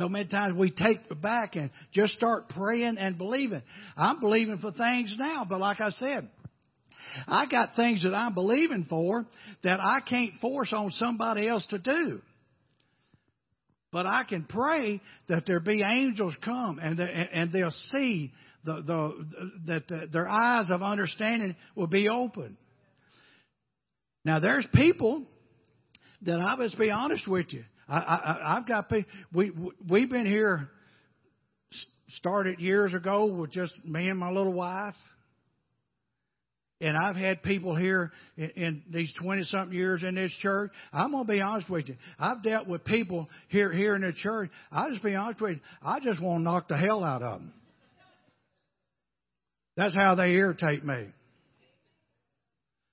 So 0.00 0.08
many 0.08 0.26
times 0.28 0.56
we 0.56 0.70
take 0.70 1.20
back 1.20 1.56
and 1.56 1.70
just 1.92 2.14
start 2.14 2.48
praying 2.48 2.96
and 2.96 3.18
believing. 3.18 3.60
I'm 3.98 4.18
believing 4.18 4.56
for 4.56 4.72
things 4.72 5.14
now, 5.18 5.44
but 5.46 5.60
like 5.60 5.78
I 5.78 5.90
said, 5.90 6.26
I 7.28 7.44
got 7.44 7.76
things 7.76 8.04
that 8.04 8.14
I'm 8.14 8.32
believing 8.32 8.86
for 8.88 9.26
that 9.62 9.78
I 9.78 9.98
can't 10.08 10.32
force 10.40 10.72
on 10.74 10.90
somebody 10.92 11.46
else 11.46 11.66
to 11.66 11.78
do. 11.78 12.22
But 13.92 14.06
I 14.06 14.24
can 14.24 14.44
pray 14.44 15.02
that 15.28 15.44
there 15.44 15.60
be 15.60 15.82
angels 15.82 16.34
come 16.42 16.78
and 16.78 16.98
and 16.98 17.52
they'll 17.52 17.70
see 17.70 18.32
the, 18.64 18.80
the 18.80 19.26
that 19.66 20.12
their 20.12 20.30
eyes 20.30 20.70
of 20.70 20.80
understanding 20.80 21.56
will 21.74 21.88
be 21.88 22.08
open. 22.08 22.56
Now 24.24 24.40
there's 24.40 24.66
people 24.72 25.26
that 26.22 26.38
I 26.38 26.54
must 26.54 26.78
be 26.78 26.90
honest 26.90 27.28
with 27.28 27.52
you. 27.52 27.64
I, 27.90 27.96
I, 27.96 28.56
I've 28.56 28.68
got 28.68 28.88
people. 28.88 29.10
We 29.32 29.52
we've 29.88 30.08
been 30.08 30.26
here. 30.26 30.68
Started 32.14 32.58
years 32.58 32.92
ago 32.92 33.26
with 33.26 33.52
just 33.52 33.72
me 33.84 34.08
and 34.08 34.18
my 34.18 34.30
little 34.30 34.52
wife. 34.52 34.96
And 36.80 36.96
I've 36.96 37.14
had 37.14 37.42
people 37.42 37.76
here 37.76 38.10
in, 38.36 38.50
in 38.50 38.82
these 38.90 39.12
20 39.22 39.44
something 39.44 39.76
years 39.76 40.02
in 40.02 40.16
this 40.16 40.32
church. 40.40 40.72
I'm 40.92 41.12
going 41.12 41.24
to 41.24 41.32
be 41.32 41.40
honest 41.40 41.70
with 41.70 41.88
you. 41.88 41.94
I've 42.18 42.42
dealt 42.42 42.66
with 42.66 42.84
people 42.84 43.28
here, 43.48 43.70
here 43.70 43.94
in 43.94 44.00
the 44.00 44.12
church. 44.12 44.50
I'll 44.72 44.90
just 44.90 45.04
be 45.04 45.14
honest 45.14 45.40
with 45.40 45.52
you. 45.52 45.60
I 45.82 46.00
just 46.00 46.20
want 46.20 46.40
to 46.40 46.42
knock 46.42 46.68
the 46.68 46.76
hell 46.76 47.04
out 47.04 47.22
of 47.22 47.38
them. 47.38 47.52
That's 49.76 49.94
how 49.94 50.14
they 50.14 50.32
irritate 50.32 50.84
me. 50.84 51.06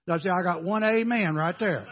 I 0.10 0.18
say 0.20 0.30
I 0.30 0.44
got 0.44 0.64
one 0.64 0.84
amen 0.84 1.36
right 1.36 1.56
there. 1.60 1.86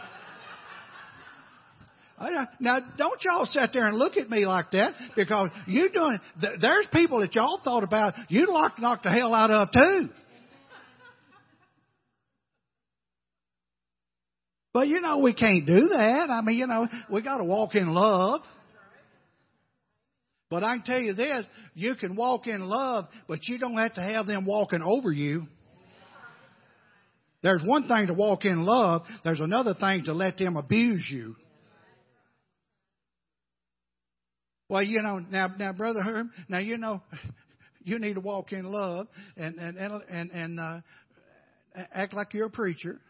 Now, 2.60 2.78
don't 2.96 3.22
y'all 3.22 3.44
sit 3.44 3.70
there 3.72 3.86
and 3.86 3.96
look 3.96 4.16
at 4.16 4.30
me 4.30 4.46
like 4.46 4.70
that 4.72 4.94
because 5.14 5.50
you're 5.66 5.90
doing. 5.90 6.18
There's 6.60 6.86
people 6.92 7.20
that 7.20 7.34
y'all 7.34 7.60
thought 7.62 7.84
about 7.84 8.14
you'd 8.28 8.48
like 8.48 8.76
to 8.76 8.80
knock 8.80 9.02
the 9.02 9.10
hell 9.10 9.34
out 9.34 9.50
of 9.50 9.70
too. 9.72 10.08
But 14.72 14.88
you 14.88 15.00
know 15.00 15.18
we 15.18 15.34
can't 15.34 15.66
do 15.66 15.88
that. 15.88 16.28
I 16.30 16.40
mean, 16.42 16.56
you 16.56 16.66
know 16.66 16.88
we 17.10 17.22
got 17.22 17.38
to 17.38 17.44
walk 17.44 17.74
in 17.74 17.88
love. 17.88 18.40
But 20.48 20.62
I 20.62 20.76
can 20.76 20.84
tell 20.84 21.00
you 21.00 21.12
this: 21.12 21.44
you 21.74 21.96
can 21.96 22.16
walk 22.16 22.46
in 22.46 22.60
love, 22.62 23.06
but 23.28 23.40
you 23.42 23.58
don't 23.58 23.76
have 23.76 23.94
to 23.94 24.00
have 24.00 24.26
them 24.26 24.46
walking 24.46 24.82
over 24.82 25.10
you. 25.10 25.46
There's 27.42 27.62
one 27.62 27.86
thing 27.88 28.06
to 28.08 28.14
walk 28.14 28.44
in 28.44 28.64
love. 28.64 29.02
There's 29.22 29.40
another 29.40 29.74
thing 29.74 30.04
to 30.04 30.12
let 30.12 30.38
them 30.38 30.56
abuse 30.56 31.06
you. 31.10 31.36
Well, 34.68 34.82
you 34.82 35.00
know, 35.02 35.18
now, 35.18 35.48
now, 35.58 35.72
brother 35.72 36.02
Herm, 36.02 36.32
now 36.48 36.58
you 36.58 36.76
know, 36.76 37.02
you 37.84 37.98
need 37.98 38.14
to 38.14 38.20
walk 38.20 38.52
in 38.52 38.64
love 38.64 39.06
and 39.36 39.56
and 39.58 39.76
and 39.76 40.02
and, 40.08 40.30
and 40.32 40.60
uh, 40.60 40.80
act 41.94 42.14
like 42.14 42.34
you're 42.34 42.46
a 42.46 42.50
preacher. 42.50 43.00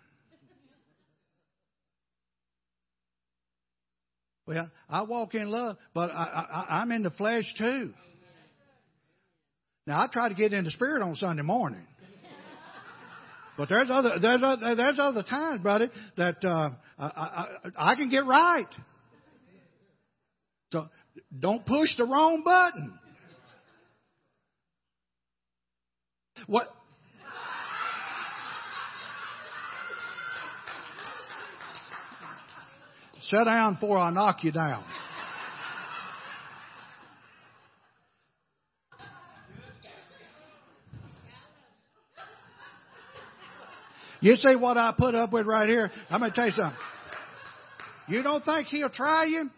Well, 4.46 4.70
I 4.88 5.02
walk 5.02 5.34
in 5.34 5.48
love, 5.48 5.76
but 5.92 6.10
I, 6.10 6.66
I, 6.68 6.80
I'm 6.80 6.92
in 6.92 7.02
the 7.02 7.10
flesh 7.10 7.44
too. 7.58 7.92
Now 9.86 10.00
I 10.00 10.06
try 10.12 10.28
to 10.28 10.34
get 10.34 10.52
in 10.52 10.64
the 10.64 10.70
spirit 10.70 11.02
on 11.02 11.14
Sunday 11.16 11.42
morning. 11.42 11.84
But 13.56 13.70
there's 13.70 13.88
other 13.90 14.18
there's 14.20 14.42
other, 14.44 14.74
there's 14.74 14.98
other 15.00 15.22
times, 15.22 15.62
buddy, 15.62 15.88
that 16.18 16.44
uh, 16.44 16.70
I, 16.98 17.06
I, 17.06 17.92
I 17.92 17.94
can 17.94 18.10
get 18.10 18.26
right. 18.26 18.68
So 20.72 20.86
don't 21.38 21.64
push 21.64 21.96
the 21.96 22.04
wrong 22.04 22.42
button. 22.44 22.98
What? 26.46 26.68
Sit 33.22 33.44
down 33.44 33.74
before 33.74 33.98
I 33.98 34.10
knock 34.10 34.44
you 34.44 34.52
down. 34.52 34.84
You 44.20 44.36
see 44.36 44.56
what 44.56 44.76
I 44.76 44.92
put 44.96 45.14
up 45.14 45.32
with 45.32 45.46
right 45.46 45.68
here? 45.68 45.90
I'm 46.10 46.20
going 46.20 46.30
to 46.30 46.34
tell 46.34 46.46
you 46.46 46.52
something. 46.52 46.78
You 48.08 48.22
don't 48.22 48.44
think 48.44 48.68
he'll 48.68 48.88
try 48.88 49.24
you? 49.24 49.50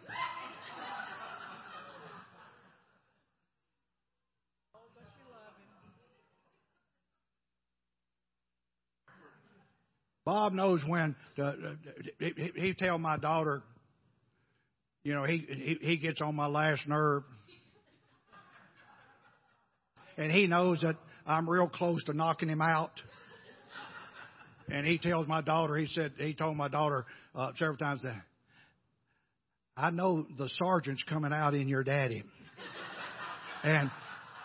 Bob 10.48 10.54
knows 10.54 10.80
when 10.86 11.14
he, 12.18 12.52
he 12.56 12.74
tell 12.74 12.96
my 12.96 13.18
daughter, 13.18 13.62
you 15.04 15.14
know, 15.14 15.24
he, 15.24 15.38
he 15.46 15.78
he 15.82 15.98
gets 15.98 16.22
on 16.22 16.34
my 16.34 16.46
last 16.46 16.88
nerve, 16.88 17.22
and 20.16 20.32
he 20.32 20.46
knows 20.46 20.80
that 20.80 20.96
I'm 21.26 21.48
real 21.48 21.68
close 21.68 22.02
to 22.04 22.14
knocking 22.14 22.48
him 22.48 22.62
out. 22.62 22.92
And 24.70 24.86
he 24.86 24.98
tells 24.98 25.28
my 25.28 25.42
daughter, 25.42 25.76
he 25.76 25.86
said, 25.86 26.12
he 26.16 26.32
told 26.32 26.56
my 26.56 26.68
daughter 26.68 27.04
uh, 27.34 27.52
several 27.56 27.76
times 27.76 28.02
that 28.04 28.22
I 29.76 29.90
know 29.90 30.26
the 30.38 30.48
sergeant's 30.48 31.02
coming 31.02 31.32
out 31.32 31.52
in 31.52 31.68
your 31.68 31.84
daddy, 31.84 32.24
and 33.62 33.90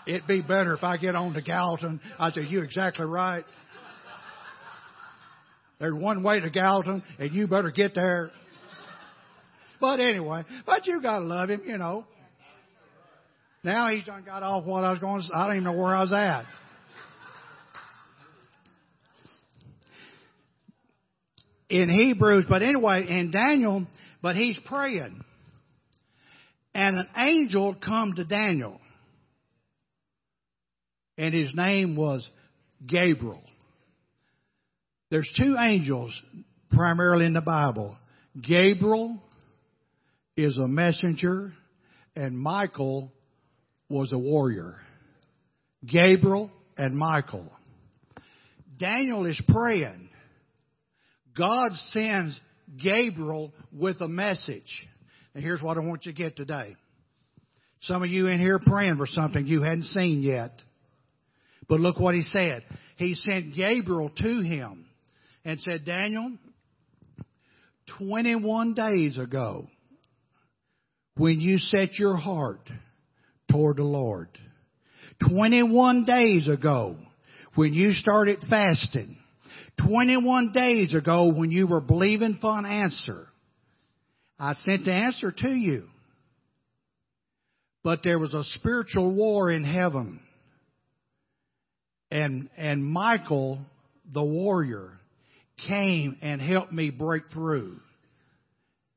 it'd 0.06 0.28
be 0.28 0.42
better 0.42 0.74
if 0.74 0.84
I 0.84 0.98
get 0.98 1.16
on 1.16 1.34
to 1.34 1.42
Gallatin. 1.42 2.02
I 2.20 2.32
said, 2.32 2.48
you 2.50 2.62
exactly 2.62 3.06
right. 3.06 3.46
There's 5.84 5.94
one 5.94 6.24
way 6.24 6.40
to 6.40 6.50
Gallatin, 6.50 7.04
and 7.20 7.36
you 7.36 7.46
better 7.46 7.70
get 7.70 7.94
there. 7.94 8.32
But 9.82 10.00
anyway, 10.00 10.46
but 10.66 10.88
you 10.88 11.02
gotta 11.02 11.26
love 11.26 11.50
him, 11.50 11.64
you 11.66 11.78
know. 11.78 12.06
Now 13.66 13.90
he's 13.90 14.06
done 14.06 14.24
got 14.24 14.44
off 14.44 14.64
what 14.64 14.86
I 14.86 14.92
was 14.92 15.00
going 15.00 15.22
to 15.24 15.36
I 15.36 15.46
don't 15.46 15.58
even 15.58 15.66
know 15.66 15.74
where 15.74 15.94
I 15.94 16.00
was 16.00 16.14
at. 16.14 16.46
In 21.68 21.90
Hebrews, 21.90 22.46
but 22.48 22.62
anyway, 22.62 23.06
in 23.10 23.32
Daniel, 23.32 23.86
but 24.22 24.38
he's 24.38 24.58
praying. 24.66 25.22
And 26.74 26.98
an 26.98 27.10
angel 27.18 27.76
come 27.76 28.14
to 28.14 28.24
Daniel. 28.24 28.80
And 31.18 31.34
his 31.34 31.54
name 31.54 31.98
was 31.98 32.26
Gabriel. 32.88 33.44
There's 35.14 35.32
two 35.38 35.58
angels 35.60 36.20
primarily 36.72 37.28
in 37.28 37.34
the 37.34 37.42
Bible. 37.42 37.96
Gabriel 38.42 39.22
is 40.36 40.58
a 40.58 40.68
messenger 40.68 41.54
and 42.16 42.36
Michael 42.36 43.12
was 43.90 44.12
a 44.12 44.18
warrior. 44.18 44.74
Gabriel 45.86 46.50
and 46.80 46.98
Michael. 46.98 47.48
Daniel 48.80 49.28
is 49.28 49.40
praying. 49.50 50.10
God 51.38 51.74
sends 51.92 52.42
Gabriel 52.84 53.54
with 53.72 54.02
a 54.02 54.08
message. 54.08 54.88
And 55.36 55.44
here's 55.44 55.62
what 55.62 55.78
I 55.78 55.82
want 55.82 56.08
you 56.08 56.12
to 56.12 56.18
get 56.18 56.36
today. 56.36 56.76
Some 57.82 58.02
of 58.02 58.10
you 58.10 58.30
in 58.30 58.40
here 58.40 58.58
praying 58.58 58.98
for 58.98 59.06
something 59.06 59.46
you 59.46 59.62
hadn't 59.62 59.84
seen 59.84 60.24
yet. 60.24 60.60
But 61.70 61.82
look 61.82 62.00
what 62.00 62.16
he 62.16 62.24
said. 62.24 62.64
He 62.96 63.14
sent 63.14 63.54
Gabriel 63.54 64.10
to 64.10 64.42
him 64.42 64.88
and 65.46 65.60
said, 65.60 65.86
Daniel, 65.86 66.32
21 68.00 68.74
days 68.74 69.18
ago, 69.18 69.68
when 71.16 71.40
you 71.40 71.58
set 71.58 71.96
your 72.00 72.16
heart 72.16 72.70
toward 73.52 73.78
the 73.78 73.84
Lord, 73.84 74.30
21 75.30 76.06
days 76.06 76.48
ago, 76.48 76.96
when 77.56 77.74
you 77.74 77.92
started 77.92 78.40
fasting, 78.50 79.18
21 79.88 80.52
days 80.54 80.94
ago 80.96 81.34
when 81.34 81.52
you 81.52 81.68
were 81.68 81.82
believing 81.82 82.38
for 82.42 82.58
an 82.58 82.66
answer, 82.66 83.28
I 84.40 84.54
sent 84.54 84.86
the 84.86 84.94
answer 84.94 85.32
to 85.32 85.50
you. 85.50 85.88
But 87.84 88.00
there 88.04 88.18
was 88.18 88.34
a 88.34 88.44
spiritual 88.44 89.14
war 89.14 89.52
in 89.52 89.64
heaven. 89.64 90.22
And, 92.10 92.50
and 92.56 92.84
Michael, 92.84 93.60
the 94.12 94.24
warrior, 94.24 94.92
came 95.68 96.18
and 96.22 96.42
helped 96.42 96.72
me 96.72 96.90
break 96.90 97.24
through. 97.34 97.80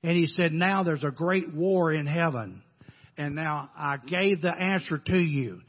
And 0.02 0.16
he 0.16 0.26
said, 0.26 0.52
now 0.52 0.83
there's 0.83 1.05
a 1.05 1.11
great 1.11 1.52
war 1.52 1.92
in 1.92 2.07
heaven. 2.07 2.62
And 3.16 3.35
now 3.35 3.70
I 3.76 3.96
gave 3.96 4.42
the 4.42 4.55
answer 4.55 4.98
to 4.98 5.18
you. 5.18 5.61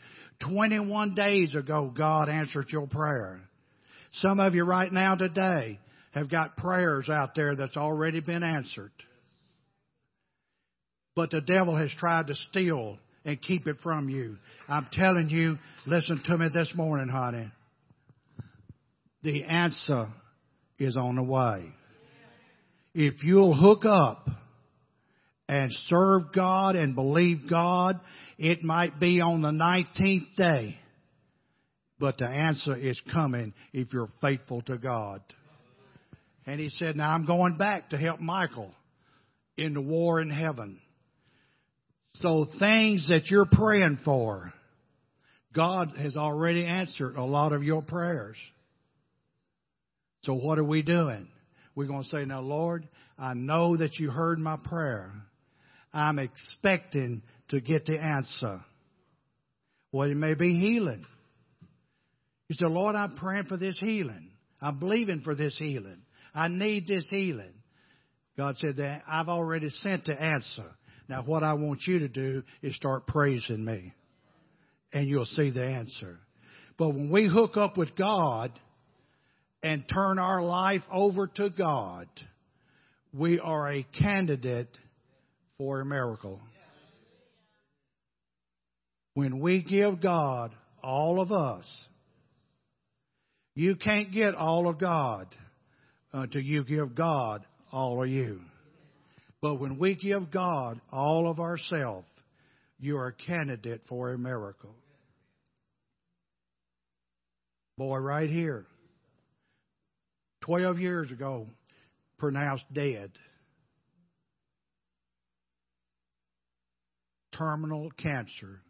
21 0.41 1.15
days 1.15 1.55
ago, 1.55 1.91
God 1.95 2.29
answered 2.29 2.67
your 2.69 2.87
prayer. 2.87 3.39
Some 4.13 4.39
of 4.39 4.53
you 4.53 4.63
right 4.63 4.91
now 4.91 5.15
today 5.15 5.79
have 6.13 6.29
got 6.29 6.57
prayers 6.57 7.09
out 7.09 7.35
there 7.35 7.55
that's 7.55 7.77
already 7.77 8.19
been 8.19 8.43
answered. 8.43 8.91
But 11.15 11.31
the 11.31 11.41
devil 11.41 11.75
has 11.75 11.91
tried 11.97 12.27
to 12.27 12.35
steal 12.35 12.97
and 13.25 13.41
keep 13.41 13.67
it 13.67 13.77
from 13.81 14.09
you. 14.09 14.37
I'm 14.69 14.87
telling 14.91 15.29
you, 15.29 15.57
listen 15.85 16.21
to 16.25 16.37
me 16.37 16.47
this 16.53 16.71
morning, 16.75 17.09
honey. 17.09 17.51
The 19.23 19.43
answer 19.45 20.07
is 20.79 20.97
on 20.97 21.15
the 21.15 21.23
way. 21.23 21.71
If 22.93 23.23
you'll 23.23 23.55
hook 23.55 23.85
up 23.85 24.27
and 25.47 25.71
serve 25.87 26.33
God 26.33 26.75
and 26.75 26.95
believe 26.95 27.49
God, 27.49 27.99
it 28.37 28.63
might 28.63 28.99
be 28.99 29.21
on 29.21 29.41
the 29.41 29.51
19th 29.51 30.35
day, 30.35 30.77
but 31.99 32.17
the 32.17 32.27
answer 32.27 32.75
is 32.75 32.99
coming 33.13 33.53
if 33.73 33.93
you're 33.93 34.09
faithful 34.21 34.61
to 34.63 34.77
God. 34.77 35.21
And 36.45 36.59
he 36.59 36.69
said, 36.69 36.95
now 36.95 37.11
I'm 37.11 37.25
going 37.25 37.57
back 37.57 37.89
to 37.89 37.97
help 37.97 38.19
Michael 38.19 38.73
in 39.57 39.73
the 39.73 39.81
war 39.81 40.21
in 40.21 40.29
heaven. 40.29 40.79
So 42.15 42.47
things 42.59 43.09
that 43.09 43.27
you're 43.27 43.47
praying 43.51 43.99
for, 44.05 44.53
God 45.53 45.93
has 45.97 46.15
already 46.15 46.65
answered 46.65 47.15
a 47.15 47.23
lot 47.23 47.53
of 47.53 47.63
your 47.63 47.81
prayers. 47.81 48.37
So 50.27 50.33
what 50.33 50.59
are 50.59 50.63
we 50.63 50.81
doing? 50.81 51.29
We're 51.73 51.87
going 51.87 52.03
to 52.03 52.09
say, 52.09 52.25
now 52.25 52.41
Lord, 52.41 52.85
I 53.17 53.33
know 53.33 53.77
that 53.77 53.95
you 53.97 54.11
heard 54.11 54.39
my 54.39 54.57
prayer. 54.61 55.09
I'm 55.93 56.19
expecting 56.19 57.21
to 57.47 57.61
get 57.61 57.85
the 57.85 57.97
answer. 57.97 58.59
Well, 59.93 60.11
it 60.11 60.15
may 60.15 60.33
be 60.33 60.59
healing. 60.59 61.05
You 62.49 62.55
say, 62.55 62.65
Lord, 62.65 62.97
I'm 62.97 63.15
praying 63.15 63.45
for 63.45 63.55
this 63.55 63.77
healing. 63.79 64.31
I'm 64.61 64.79
believing 64.79 65.21
for 65.21 65.33
this 65.33 65.57
healing. 65.57 66.01
I 66.35 66.49
need 66.49 66.87
this 66.87 67.07
healing. 67.09 67.53
God 68.35 68.57
said 68.57 68.75
that 68.77 69.03
I've 69.07 69.29
already 69.29 69.69
sent 69.69 70.05
the 70.05 70.21
answer. 70.21 70.75
Now 71.07 71.23
what 71.23 71.41
I 71.41 71.53
want 71.53 71.83
you 71.87 71.99
to 71.99 72.09
do 72.09 72.43
is 72.61 72.75
start 72.75 73.07
praising 73.07 73.63
me. 73.63 73.93
And 74.91 75.07
you'll 75.07 75.23
see 75.23 75.51
the 75.51 75.63
answer. 75.63 76.19
But 76.77 76.89
when 76.89 77.09
we 77.11 77.29
hook 77.29 77.55
up 77.55 77.77
with 77.77 77.95
God 77.95 78.51
and 79.67 79.83
turn 79.93 80.17
our 80.17 80.41
life 80.41 80.83
over 80.89 81.27
to 81.27 81.49
God, 81.49 82.07
we 83.13 83.37
are 83.37 83.67
a 83.69 83.85
candidate 83.99 84.69
for 85.57 85.81
a 85.81 85.85
miracle. 85.85 86.39
When 89.13 89.41
we 89.41 89.61
give 89.61 90.01
God 90.01 90.53
all 90.81 91.19
of 91.19 91.33
us, 91.33 91.65
you 93.55 93.75
can't 93.75 94.13
get 94.13 94.35
all 94.35 94.69
of 94.69 94.79
God 94.79 95.27
until 96.13 96.41
you 96.41 96.63
give 96.63 96.95
God 96.95 97.45
all 97.69 98.01
of 98.01 98.07
you. 98.07 98.39
But 99.41 99.55
when 99.55 99.77
we 99.77 99.95
give 99.95 100.31
God 100.31 100.79
all 100.93 101.29
of 101.29 101.41
ourselves, 101.41 102.07
you 102.79 102.95
are 102.95 103.07
a 103.07 103.13
candidate 103.13 103.81
for 103.89 104.13
a 104.13 104.17
miracle. 104.17 104.75
Boy, 107.77 107.97
right 107.97 108.29
here, 108.29 108.65
12 110.47 110.79
years 110.79 111.11
ago, 111.11 111.45
pronounced 112.17 112.65
dead. 112.73 113.11
Terminal 117.37 117.91
cancer. 117.91 118.61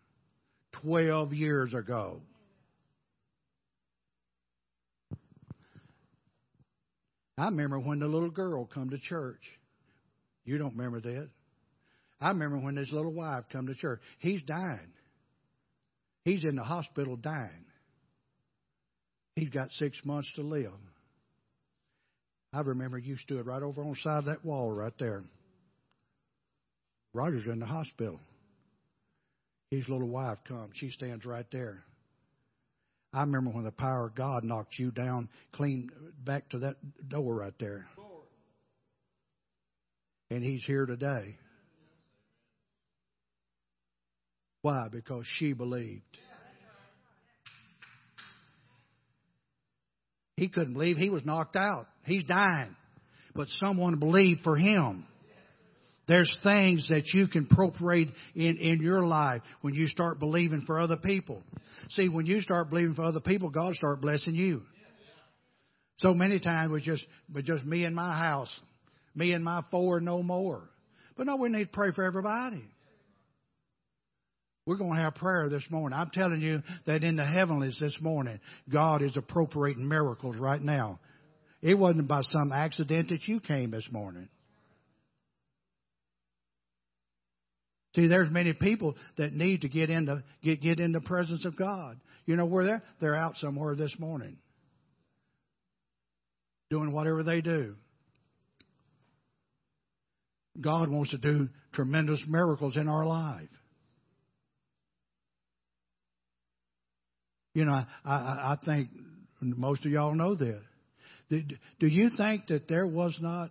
12 0.81 1.33
years 1.33 1.73
ago. 1.75 2.21
I 7.37 7.45
remember 7.45 7.79
when 7.79 7.99
the 7.99 8.07
little 8.07 8.31
girl 8.31 8.65
come 8.65 8.89
to 8.89 8.97
church. 8.97 9.41
You 10.45 10.57
don't 10.57 10.75
remember 10.75 10.99
that. 11.01 11.29
I 12.19 12.29
remember 12.29 12.57
when 12.57 12.75
his 12.75 12.91
little 12.91 13.13
wife 13.13 13.43
come 13.51 13.67
to 13.67 13.75
church. 13.75 13.99
He's 14.17 14.41
dying. 14.41 14.93
He's 16.25 16.43
in 16.43 16.55
the 16.55 16.63
hospital 16.63 17.15
dying. 17.15 17.65
He's 19.35 19.49
got 19.49 19.69
six 19.71 19.99
months 20.03 20.31
to 20.35 20.41
live. 20.41 20.73
I 22.57 22.61
remember 22.61 22.97
you 22.97 23.17
stood 23.17 23.45
right 23.45 23.61
over 23.61 23.83
on 23.83 23.91
the 23.91 23.95
side 23.97 24.17
of 24.17 24.25
that 24.25 24.43
wall 24.43 24.71
right 24.71 24.93
there. 24.97 25.23
Roger's 27.13 27.45
in 27.45 27.59
the 27.59 27.67
hospital. 27.67 28.19
His 29.69 29.87
little 29.87 30.07
wife 30.07 30.39
comes. 30.47 30.71
She 30.73 30.89
stands 30.89 31.23
right 31.23 31.45
there. 31.51 31.83
I 33.13 33.21
remember 33.21 33.51
when 33.51 33.63
the 33.63 33.71
power 33.71 34.07
of 34.07 34.15
God 34.15 34.43
knocked 34.43 34.79
you 34.79 34.89
down 34.89 35.29
clean 35.53 35.91
back 36.25 36.49
to 36.49 36.59
that 36.59 36.77
door 37.07 37.35
right 37.35 37.53
there. 37.59 37.85
And 40.31 40.43
he's 40.43 40.63
here 40.65 40.87
today. 40.87 41.37
Why? 44.63 44.87
Because 44.91 45.25
she 45.37 45.53
believed. 45.53 46.17
He 50.37 50.47
couldn't 50.47 50.73
believe 50.73 50.97
he 50.97 51.09
was 51.09 51.25
knocked 51.25 51.55
out. 51.55 51.87
He's 52.05 52.23
dying. 52.23 52.75
But 53.35 53.47
someone 53.49 53.99
believed 53.99 54.41
for 54.41 54.55
him. 54.55 55.05
There's 56.07 56.37
things 56.41 56.87
that 56.89 57.03
you 57.13 57.27
can 57.27 57.47
appropriate 57.51 58.09
in, 58.33 58.57
in 58.57 58.81
your 58.81 59.01
life 59.01 59.41
when 59.61 59.73
you 59.73 59.87
start 59.87 60.19
believing 60.19 60.61
for 60.65 60.79
other 60.79 60.95
people. 60.95 61.43
See, 61.89 62.07
when 62.07 62.25
you 62.25 62.39
start 62.39 62.69
believing 62.69 62.95
for 62.95 63.03
other 63.03 63.19
people, 63.19 63.49
God 63.49 63.73
start 63.75 63.99
blessing 63.99 64.35
you. 64.35 64.61
So 65.97 66.13
many 66.13 66.39
times 66.39 66.69
it 66.69 66.73
was 66.73 66.83
just 66.83 67.05
with 67.33 67.45
just 67.45 67.65
me 67.65 67.83
and 67.83 67.95
my 67.95 68.17
house, 68.17 68.61
me 69.15 69.33
and 69.33 69.43
my 69.43 69.63
four, 69.69 69.99
no 69.99 70.23
more. 70.23 70.69
But 71.17 71.25
no, 71.25 71.35
we 71.35 71.49
need 71.49 71.65
to 71.65 71.71
pray 71.71 71.91
for 71.91 72.03
everybody. 72.03 72.63
We're 74.67 74.75
going 74.75 74.97
to 74.97 75.01
have 75.01 75.15
prayer 75.15 75.47
this 75.47 75.65
morning. 75.69 75.97
I'm 75.97 76.09
telling 76.09 76.41
you 76.41 76.61
that 76.85 77.05
in 77.05 77.15
the 77.15 77.23
heavenlies 77.23 77.79
this 77.79 77.95
morning, 78.01 78.41
God 78.69 79.01
is 79.01 79.15
appropriating 79.15 79.87
miracles 79.87 80.35
right 80.35 80.61
now. 80.61 80.99
It 81.61 81.75
wasn't 81.75 82.09
by 82.09 82.21
some 82.23 82.51
accident 82.51 83.07
that 83.07 83.25
you 83.29 83.39
came 83.39 83.71
this 83.71 83.87
morning. 83.89 84.27
See, 87.95 88.07
there's 88.07 88.29
many 88.29 88.51
people 88.51 88.95
that 89.17 89.31
need 89.31 89.61
to 89.61 89.69
get 89.69 89.89
into 89.89 90.21
get 90.43 90.61
get 90.61 90.81
in 90.81 90.91
the 90.91 90.99
presence 90.99 91.45
of 91.45 91.57
God. 91.57 91.97
You 92.25 92.35
know 92.35 92.45
where 92.45 92.65
they're? 92.65 92.83
They're 92.99 93.15
out 93.15 93.37
somewhere 93.37 93.73
this 93.73 93.95
morning, 93.97 94.35
doing 96.69 96.91
whatever 96.91 97.23
they 97.23 97.39
do. 97.39 97.75
God 100.59 100.89
wants 100.89 101.11
to 101.11 101.17
do 101.17 101.47
tremendous 101.71 102.21
miracles 102.27 102.75
in 102.75 102.89
our 102.89 103.05
life. 103.05 103.47
You 107.57 107.65
know, 107.65 107.71
I, 107.73 107.87
I, 108.05 108.53
I 108.53 108.57
think 108.63 108.89
most 109.41 109.83
of 109.83 109.91
y'all 109.91 110.13
know 110.13 110.35
that. 110.35 110.61
Do, 111.31 111.41
do 111.79 111.87
you 111.87 112.11
think 112.15 112.45
that 112.49 112.67
there 112.67 112.85
was 112.85 113.17
not? 113.19 113.49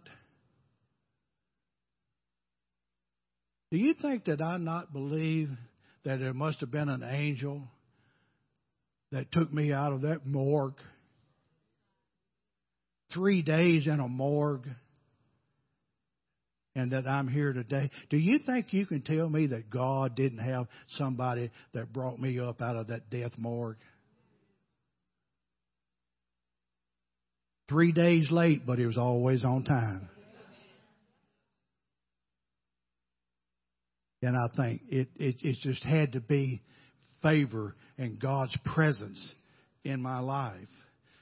Do 3.72 3.78
you 3.78 3.94
think 4.00 4.26
that 4.26 4.40
I 4.40 4.58
not 4.58 4.92
believe 4.92 5.48
that 6.04 6.20
there 6.20 6.32
must 6.32 6.60
have 6.60 6.70
been 6.70 6.88
an 6.88 7.02
angel 7.02 7.62
that 9.10 9.32
took 9.32 9.52
me 9.52 9.72
out 9.72 9.92
of 9.92 10.02
that 10.02 10.24
morgue? 10.24 10.78
Three 13.12 13.42
days 13.42 13.88
in 13.88 13.98
a 13.98 14.06
morgue 14.06 14.68
and 16.76 16.92
that 16.92 17.08
I'm 17.08 17.26
here 17.26 17.52
today. 17.52 17.90
Do 18.08 18.18
you 18.18 18.38
think 18.46 18.72
you 18.72 18.86
can 18.86 19.02
tell 19.02 19.28
me 19.28 19.48
that 19.48 19.68
God 19.68 20.14
didn't 20.14 20.38
have 20.38 20.68
somebody 20.90 21.50
that 21.74 21.92
brought 21.92 22.20
me 22.20 22.38
up 22.38 22.62
out 22.62 22.76
of 22.76 22.86
that 22.86 23.10
death 23.10 23.32
morgue? 23.36 23.78
Three 27.68 27.92
days 27.92 28.30
late, 28.30 28.66
but 28.66 28.78
he 28.78 28.86
was 28.86 28.96
always 28.96 29.44
on 29.44 29.64
time. 29.64 30.08
And 34.22 34.36
I 34.36 34.48
think 34.56 34.82
it, 34.88 35.08
it, 35.16 35.36
it 35.42 35.56
just 35.62 35.84
had 35.84 36.12
to 36.12 36.20
be 36.20 36.62
favor 37.22 37.74
and 37.98 38.20
God's 38.20 38.56
presence 38.74 39.34
in 39.84 40.00
my 40.00 40.20
life. 40.20 40.68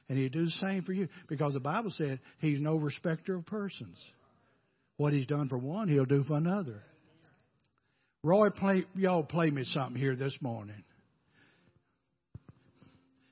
And 0.09 0.19
he'd 0.19 0.33
do 0.33 0.45
the 0.45 0.51
same 0.53 0.83
for 0.83 0.93
you 0.93 1.09
because 1.29 1.55
the 1.55 1.61
Bible 1.61 1.91
said 1.91 2.21
he's 2.39 2.61
no 2.61 2.77
respecter 2.77 3.37
of 3.37 3.47
persons. 3.47 3.99
What 4.97 5.13
he's 5.13 5.27
done 5.27 5.49
for 5.49 5.59
one, 5.59 5.89
he'll 5.89 6.05
do 6.05 6.25
for 6.25 6.37
another. 6.37 6.83
Roy, 8.23 8.51
play, 8.51 8.85
y'all 8.95 9.23
play 9.23 9.51
me 9.51 9.65
something 9.65 10.01
here 10.01 10.15
this 10.15 10.37
morning. 10.41 10.83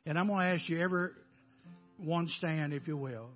And 0.04 0.18
I'm 0.18 0.26
going 0.26 0.40
to 0.40 0.46
ask 0.46 0.68
you 0.68 0.80
every 0.80 1.10
one 1.98 2.28
stand, 2.38 2.72
if 2.72 2.86
you 2.88 2.96
will. 2.96 3.30